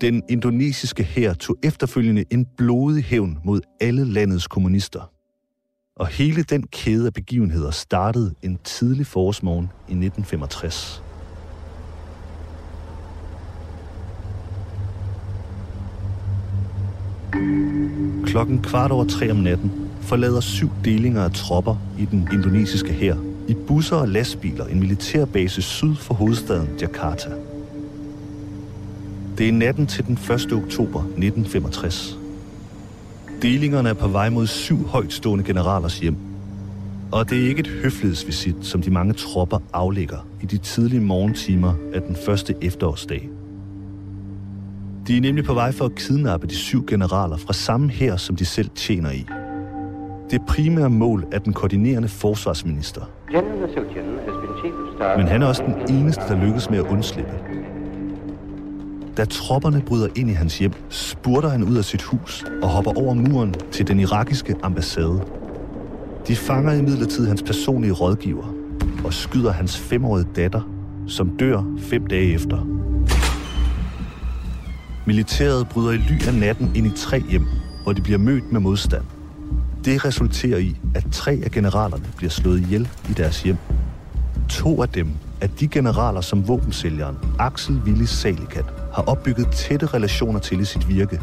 Den 0.00 0.22
indonesiske 0.28 1.02
hær 1.02 1.34
tog 1.34 1.56
efterfølgende 1.62 2.24
en 2.30 2.46
blodig 2.56 3.04
hævn 3.04 3.38
mod 3.44 3.60
alle 3.80 4.04
landets 4.04 4.46
kommunister. 4.46 5.10
Og 5.96 6.06
hele 6.06 6.42
den 6.42 6.62
kæde 6.66 7.06
af 7.06 7.12
begivenheder 7.12 7.70
startede 7.70 8.34
en 8.42 8.58
tidlig 8.64 9.06
forårsmorgen 9.06 9.64
i 9.64 9.92
1965. 9.92 11.02
Klokken 18.26 18.62
kvart 18.62 18.90
over 18.90 19.04
tre 19.04 19.30
om 19.30 19.36
natten 19.36 19.72
forlader 20.00 20.40
syv 20.40 20.70
delinger 20.84 21.22
af 21.22 21.30
tropper 21.30 21.76
i 21.98 22.04
den 22.04 22.28
indonesiske 22.32 22.92
hær 22.92 23.16
i 23.48 23.54
busser 23.54 23.96
og 23.96 24.08
lastbiler 24.08 24.66
en 24.66 24.80
militærbase 24.80 25.62
syd 25.62 25.94
for 25.94 26.14
hovedstaden 26.14 26.68
Jakarta. 26.80 27.30
Det 29.38 29.48
er 29.48 29.52
natten 29.52 29.86
til 29.86 30.06
den 30.06 30.14
1. 30.14 30.30
oktober 30.52 31.00
1965. 31.00 32.18
Delingerne 33.42 33.88
er 33.88 33.94
på 33.94 34.08
vej 34.08 34.30
mod 34.30 34.46
syv 34.46 34.86
højtstående 34.86 35.44
generalers 35.44 35.98
hjem. 35.98 36.16
Og 37.12 37.30
det 37.30 37.44
er 37.44 37.48
ikke 37.48 37.60
et 37.60 37.66
høflighedsvisit, 37.82 38.56
som 38.60 38.82
de 38.82 38.90
mange 38.90 39.12
tropper 39.12 39.58
aflægger 39.72 40.26
i 40.42 40.46
de 40.46 40.58
tidlige 40.58 41.00
morgentimer 41.00 41.74
af 41.94 42.02
den 42.02 42.16
første 42.26 42.54
efterårsdag. 42.62 43.28
De 45.10 45.16
er 45.16 45.20
nemlig 45.20 45.44
på 45.44 45.54
vej 45.54 45.72
for 45.72 45.84
at 45.84 45.94
kidnappe 45.94 46.46
de 46.46 46.54
syv 46.54 46.86
generaler 46.86 47.36
fra 47.36 47.52
samme 47.52 47.90
her, 47.90 48.16
som 48.16 48.36
de 48.36 48.44
selv 48.44 48.70
tjener 48.74 49.10
i. 49.10 49.26
Det 50.30 50.40
primære 50.48 50.90
mål 50.90 51.26
er 51.32 51.38
den 51.38 51.52
koordinerende 51.52 52.08
forsvarsminister. 52.08 53.00
Men 55.16 55.26
han 55.26 55.42
er 55.42 55.46
også 55.46 55.62
den 55.66 55.96
eneste, 55.96 56.22
der 56.28 56.44
lykkes 56.44 56.70
med 56.70 56.78
at 56.78 56.84
undslippe. 56.84 57.32
Da 59.16 59.24
tropperne 59.24 59.82
bryder 59.86 60.08
ind 60.16 60.30
i 60.30 60.32
hans 60.32 60.58
hjem, 60.58 60.72
spurter 60.88 61.48
han 61.48 61.62
ud 61.62 61.76
af 61.76 61.84
sit 61.84 62.02
hus 62.02 62.44
og 62.62 62.68
hopper 62.68 62.98
over 62.98 63.14
muren 63.14 63.54
til 63.70 63.88
den 63.88 64.00
irakiske 64.00 64.54
ambassade. 64.62 65.22
De 66.28 66.36
fanger 66.36 66.72
imidlertid 66.72 67.26
hans 67.26 67.42
personlige 67.42 67.92
rådgiver 67.92 68.54
og 69.04 69.12
skyder 69.12 69.52
hans 69.52 69.78
femårige 69.78 70.26
datter, 70.36 70.70
som 71.06 71.36
dør 71.36 71.62
fem 71.78 72.06
dage 72.06 72.34
efter. 72.34 72.80
Militæret 75.06 75.68
bryder 75.68 75.92
i 75.92 75.96
ly 75.96 76.26
af 76.26 76.34
natten 76.34 76.76
ind 76.76 76.86
i 76.86 76.90
tre 76.96 77.20
hjem, 77.20 77.46
hvor 77.82 77.92
de 77.92 78.00
bliver 78.02 78.18
mødt 78.18 78.52
med 78.52 78.60
modstand. 78.60 79.04
Det 79.84 80.04
resulterer 80.04 80.58
i, 80.58 80.76
at 80.94 81.06
tre 81.12 81.40
af 81.44 81.50
generalerne 81.50 82.04
bliver 82.16 82.30
slået 82.30 82.60
ihjel 82.60 82.88
i 83.10 83.12
deres 83.12 83.42
hjem. 83.42 83.56
To 84.48 84.82
af 84.82 84.88
dem 84.88 85.10
er 85.40 85.46
de 85.46 85.68
generaler, 85.68 86.20
som 86.20 86.48
våbensælgeren 86.48 87.16
Axel 87.38 87.80
Willis 87.84 88.10
Salikat 88.10 88.64
har 88.94 89.02
opbygget 89.02 89.48
tætte 89.52 89.86
relationer 89.86 90.40
til 90.40 90.60
i 90.60 90.64
sit 90.64 90.88
virke. 90.88 91.20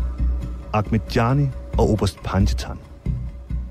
Ahmed 0.74 1.00
Jani 1.16 1.48
og 1.78 1.90
Oberst 1.90 2.24
Panjitan. 2.24 2.78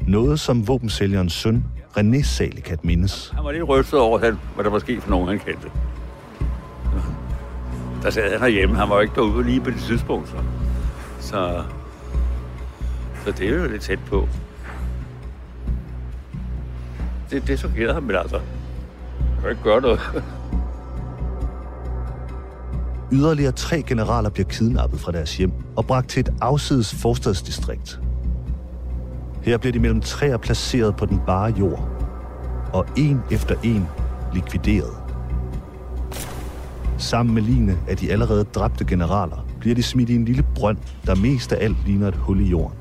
Noget, 0.06 0.40
som 0.40 0.68
våbensælgerens 0.68 1.32
søn 1.32 1.64
René 1.98 2.22
Salikat 2.22 2.84
mindes. 2.84 3.32
Han 3.34 3.44
var 3.44 3.52
lidt 3.52 3.68
rystet 3.68 4.00
over, 4.00 4.18
hvad 4.54 4.64
der 4.64 4.70
var 4.70 4.78
sket 4.78 5.02
for 5.02 5.10
nogen, 5.10 5.28
han 5.28 5.38
kendte. 5.38 5.68
Der 8.02 8.10
sad 8.10 8.30
han 8.30 8.40
herhjemme. 8.40 8.76
Han 8.76 8.88
var 8.88 8.94
jo 8.94 9.00
ikke 9.00 9.14
derude 9.14 9.44
lige 9.44 9.60
på 9.60 9.70
det 9.70 9.80
tidspunkt. 9.80 10.28
Så, 10.28 10.36
så, 11.20 11.62
så 13.24 13.30
det 13.30 13.48
er 13.48 13.54
jo 13.54 13.68
lidt 13.68 13.82
tæt 13.82 13.98
på. 14.06 14.28
Det, 17.30 17.46
det 17.46 17.58
chokerede 17.58 17.94
ham, 17.94 18.02
men 18.02 18.16
altså, 18.16 18.36
jeg 18.36 19.40
kan 19.40 19.50
ikke 19.50 19.62
gøre 19.62 19.80
noget. 19.80 20.00
Yderligere 23.12 23.52
tre 23.52 23.82
generaler 23.82 24.30
bliver 24.30 24.48
kidnappet 24.48 25.00
fra 25.00 25.12
deres 25.12 25.36
hjem 25.36 25.52
og 25.76 25.86
bragt 25.86 26.08
til 26.08 26.20
et 26.20 26.32
afsides 26.40 26.94
forstadsdistrikt. 26.94 28.00
Her 29.42 29.58
bliver 29.58 29.72
de 29.72 29.78
mellem 29.78 30.00
træer 30.00 30.36
placeret 30.36 30.96
på 30.96 31.06
den 31.06 31.20
bare 31.26 31.54
jord, 31.58 31.88
og 32.72 32.86
en 32.96 33.22
efter 33.30 33.54
en 33.62 33.88
likvideret. 34.34 35.05
Sammen 36.98 37.34
med 37.34 37.42
line 37.42 37.78
af 37.88 37.96
de 37.96 38.12
allerede 38.12 38.44
dræbte 38.44 38.84
generaler 38.84 39.46
bliver 39.60 39.74
de 39.74 39.82
smidt 39.82 40.10
i 40.10 40.14
en 40.14 40.24
lille 40.24 40.44
brønd, 40.54 40.78
der 41.06 41.14
mest 41.14 41.52
af 41.52 41.64
alt 41.64 41.76
ligner 41.86 42.08
et 42.08 42.16
hul 42.16 42.40
i 42.40 42.44
jorden. 42.44 42.78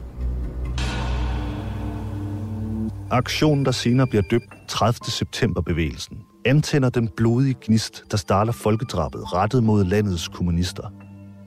Aktionen, 3.12 3.66
der 3.66 3.72
senere 3.72 4.08
bliver 4.08 4.24
døbt 4.32 4.54
30. 4.68 5.00
september-bevægelsen, 5.08 6.18
antænder 6.46 6.90
den 6.90 7.10
blodige 7.18 7.56
gnist, 7.62 8.04
der 8.12 8.18
starter 8.18 8.52
folkedrabet 8.52 9.34
rettet 9.34 9.64
mod 9.64 9.84
landets 9.84 10.28
kommunister, 10.28 10.94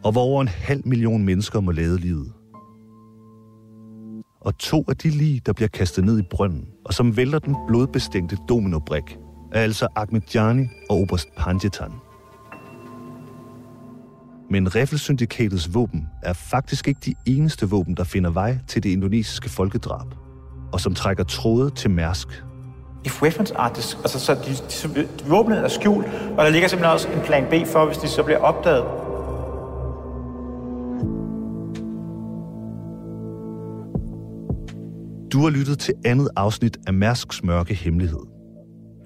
og 0.04 0.12
hvor 0.12 0.22
over 0.22 0.42
en 0.42 0.48
halv 0.48 0.82
million 0.84 1.24
mennesker 1.24 1.60
må 1.60 1.70
lade 1.70 2.00
livet. 2.00 2.32
Og 4.40 4.58
to 4.58 4.84
af 4.88 4.96
de 4.96 5.10
lige, 5.10 5.40
der 5.46 5.52
bliver 5.52 5.68
kastet 5.68 6.04
ned 6.04 6.18
i 6.18 6.22
brønden, 6.30 6.68
og 6.84 6.94
som 6.94 7.16
vælter 7.16 7.38
den 7.38 7.56
blodbestængte 7.68 8.36
dominobrik, 8.48 9.18
er 9.52 9.60
altså 9.60 9.88
Ahmedjani 9.96 10.66
og 10.90 10.96
Oberst 10.96 11.28
Panjetan 11.36 11.92
men 14.50 14.74
Riffelsyndikatets 14.74 15.74
våben 15.74 16.08
er 16.22 16.32
faktisk 16.32 16.88
ikke 16.88 17.00
de 17.04 17.14
eneste 17.26 17.68
våben, 17.68 17.94
der 17.96 18.04
finder 18.04 18.30
vej 18.30 18.58
til 18.66 18.82
det 18.82 18.88
indonesiske 18.90 19.48
folkedrab, 19.50 20.06
og 20.72 20.80
som 20.80 20.94
trækker 20.94 21.24
tråde 21.24 21.70
til 21.70 21.90
Mærsk 21.90 22.44
If 23.04 23.22
weapons 23.22 23.50
are 23.50 23.70
dis- 23.70 23.98
altså, 23.98 24.20
så 24.20 24.34
de, 24.34 24.40
de, 24.94 25.02
de, 25.02 25.08
våbnet 25.28 25.58
er 25.58 25.68
skjult, 25.68 26.06
og 26.38 26.44
der 26.44 26.50
ligger 26.50 26.68
simpelthen 26.68 26.92
også 26.92 27.08
en 27.08 27.20
plan 27.20 27.44
B 27.50 27.66
for, 27.66 27.86
hvis 27.86 27.98
de 27.98 28.08
så 28.08 28.22
bliver 28.22 28.38
opdaget. 28.38 28.84
Du 35.32 35.42
har 35.42 35.50
lyttet 35.50 35.78
til 35.78 35.94
andet 36.04 36.28
afsnit 36.36 36.76
af 36.86 36.94
Mærsks 36.94 37.42
mørke 37.42 37.74
hemmelighed. 37.74 38.37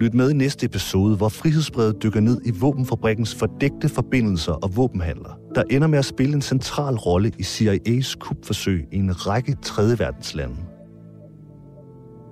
Lyt 0.03 0.15
med 0.15 0.31
i 0.31 0.35
næste 0.35 0.67
episode, 0.67 1.17
hvor 1.17 1.29
Frihedsbrevet 1.29 2.03
dykker 2.03 2.21
ned 2.21 2.41
i 2.45 2.51
våbenfabrikkens 2.51 3.35
fordægte 3.35 3.89
forbindelser 3.89 4.53
og 4.53 4.77
våbenhandler, 4.77 5.39
der 5.55 5.63
ender 5.71 5.89
med 5.89 5.99
at 5.99 6.05
spille 6.05 6.35
en 6.35 6.43
central 6.43 6.95
rolle 6.95 7.33
i 7.39 7.43
CIA's 7.43 8.19
kupforsøg 8.19 8.87
i 8.93 8.97
en 8.97 9.27
række 9.27 9.57
tredje 9.63 9.99
verdenslande. 9.99 10.57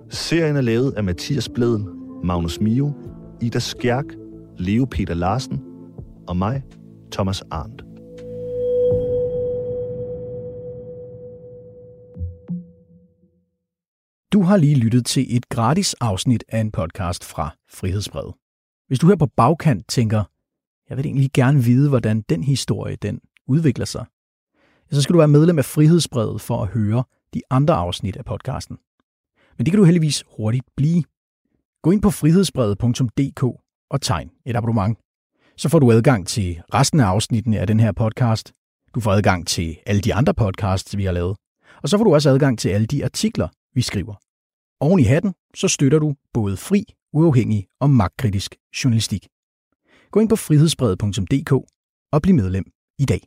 Serien 0.09 0.57
er 0.57 0.61
lavet 0.61 0.93
af 0.93 1.05
Mathias 1.05 1.49
Bledel, 1.49 1.85
Magnus 2.25 2.61
Mio, 2.61 2.93
Ida 3.41 3.59
Skjærk, 3.59 4.05
Leo 4.59 4.85
Peter 4.85 5.14
Larsen 5.14 5.61
og 6.29 6.37
mig, 6.37 6.62
Thomas 7.12 7.43
Arndt. 7.51 7.89
Du 14.33 14.43
har 14.43 14.57
lige 14.57 14.74
lyttet 14.74 15.07
til 15.07 15.37
et 15.37 15.49
gratis 15.49 15.95
afsnit 15.95 16.45
af 16.49 16.61
en 16.61 16.70
podcast 16.70 17.24
fra 17.24 17.57
Frihedsbrevet. 17.68 18.35
Hvis 18.87 18.99
du 18.99 19.09
her 19.09 19.16
på 19.16 19.26
bagkant 19.26 19.89
tænker, 19.89 20.24
jeg 20.89 20.97
vil 20.97 21.07
egentlig 21.07 21.31
gerne 21.33 21.64
vide, 21.64 21.89
hvordan 21.89 22.20
den 22.28 22.45
historie 22.45 22.97
den 22.97 23.20
udvikler 23.47 23.85
sig, 23.85 24.05
så 24.91 25.03
skal 25.03 25.12
du 25.12 25.18
være 25.18 25.28
medlem 25.28 25.59
af 25.59 25.64
Frihedsbrevet 25.64 26.41
for 26.41 26.62
at 26.62 26.68
høre 26.68 27.05
de 27.35 27.43
andre 27.51 27.74
afsnit 27.74 28.16
af 28.16 28.24
podcasten. 28.24 28.78
Men 29.59 29.66
det 29.66 29.72
kan 29.72 29.78
du 29.78 29.85
heldigvis 29.85 30.24
hurtigt 30.37 30.64
blive. 30.76 31.03
Gå 31.83 31.91
ind 31.91 32.03
på 32.03 32.11
frihedsbrevet.dk 32.11 33.43
og 33.91 34.01
tegn 34.01 34.31
et 34.47 34.57
abonnement. 34.57 34.99
Så 35.57 35.68
får 35.68 35.78
du 35.78 35.93
adgang 35.93 36.26
til 36.26 36.62
resten 36.74 37.01
af 37.01 37.05
afsnittene 37.05 37.59
af 37.59 37.66
den 37.66 37.81
her 37.81 37.93
podcast. 37.93 38.53
Du 38.95 39.01
får 39.01 39.12
adgang 39.12 39.47
til 39.47 39.78
alle 39.87 40.01
de 40.01 40.14
andre 40.14 40.35
podcasts, 40.35 40.97
vi 40.97 41.05
har 41.05 41.12
lavet. 41.12 41.37
Og 41.83 41.89
så 41.89 41.99
får 41.99 42.05
du 42.05 42.14
også 42.14 42.31
adgang 42.31 42.59
til 42.59 42.68
alle 42.68 42.87
de 42.87 43.05
artikler, 43.05 43.49
vi 43.75 43.83
skriver. 43.83 44.14
Oven 44.81 45.01
i 45.01 45.03
hatten, 45.03 45.35
så 45.55 45.68
støtter 45.68 45.99
du 45.99 46.14
både 46.33 46.57
fri, 46.57 46.85
uafhængig 47.12 47.66
og 47.81 47.91
magtkritisk 47.91 48.57
journalistik. 48.85 49.29
Gå 50.11 50.21
ind 50.21 50.29
på 50.29 50.37
frihedsbrevet.dk 50.37 51.53
og 52.12 52.23
bliv 52.23 52.35
medlem 52.35 52.64
i 52.99 53.05
dag. 53.05 53.21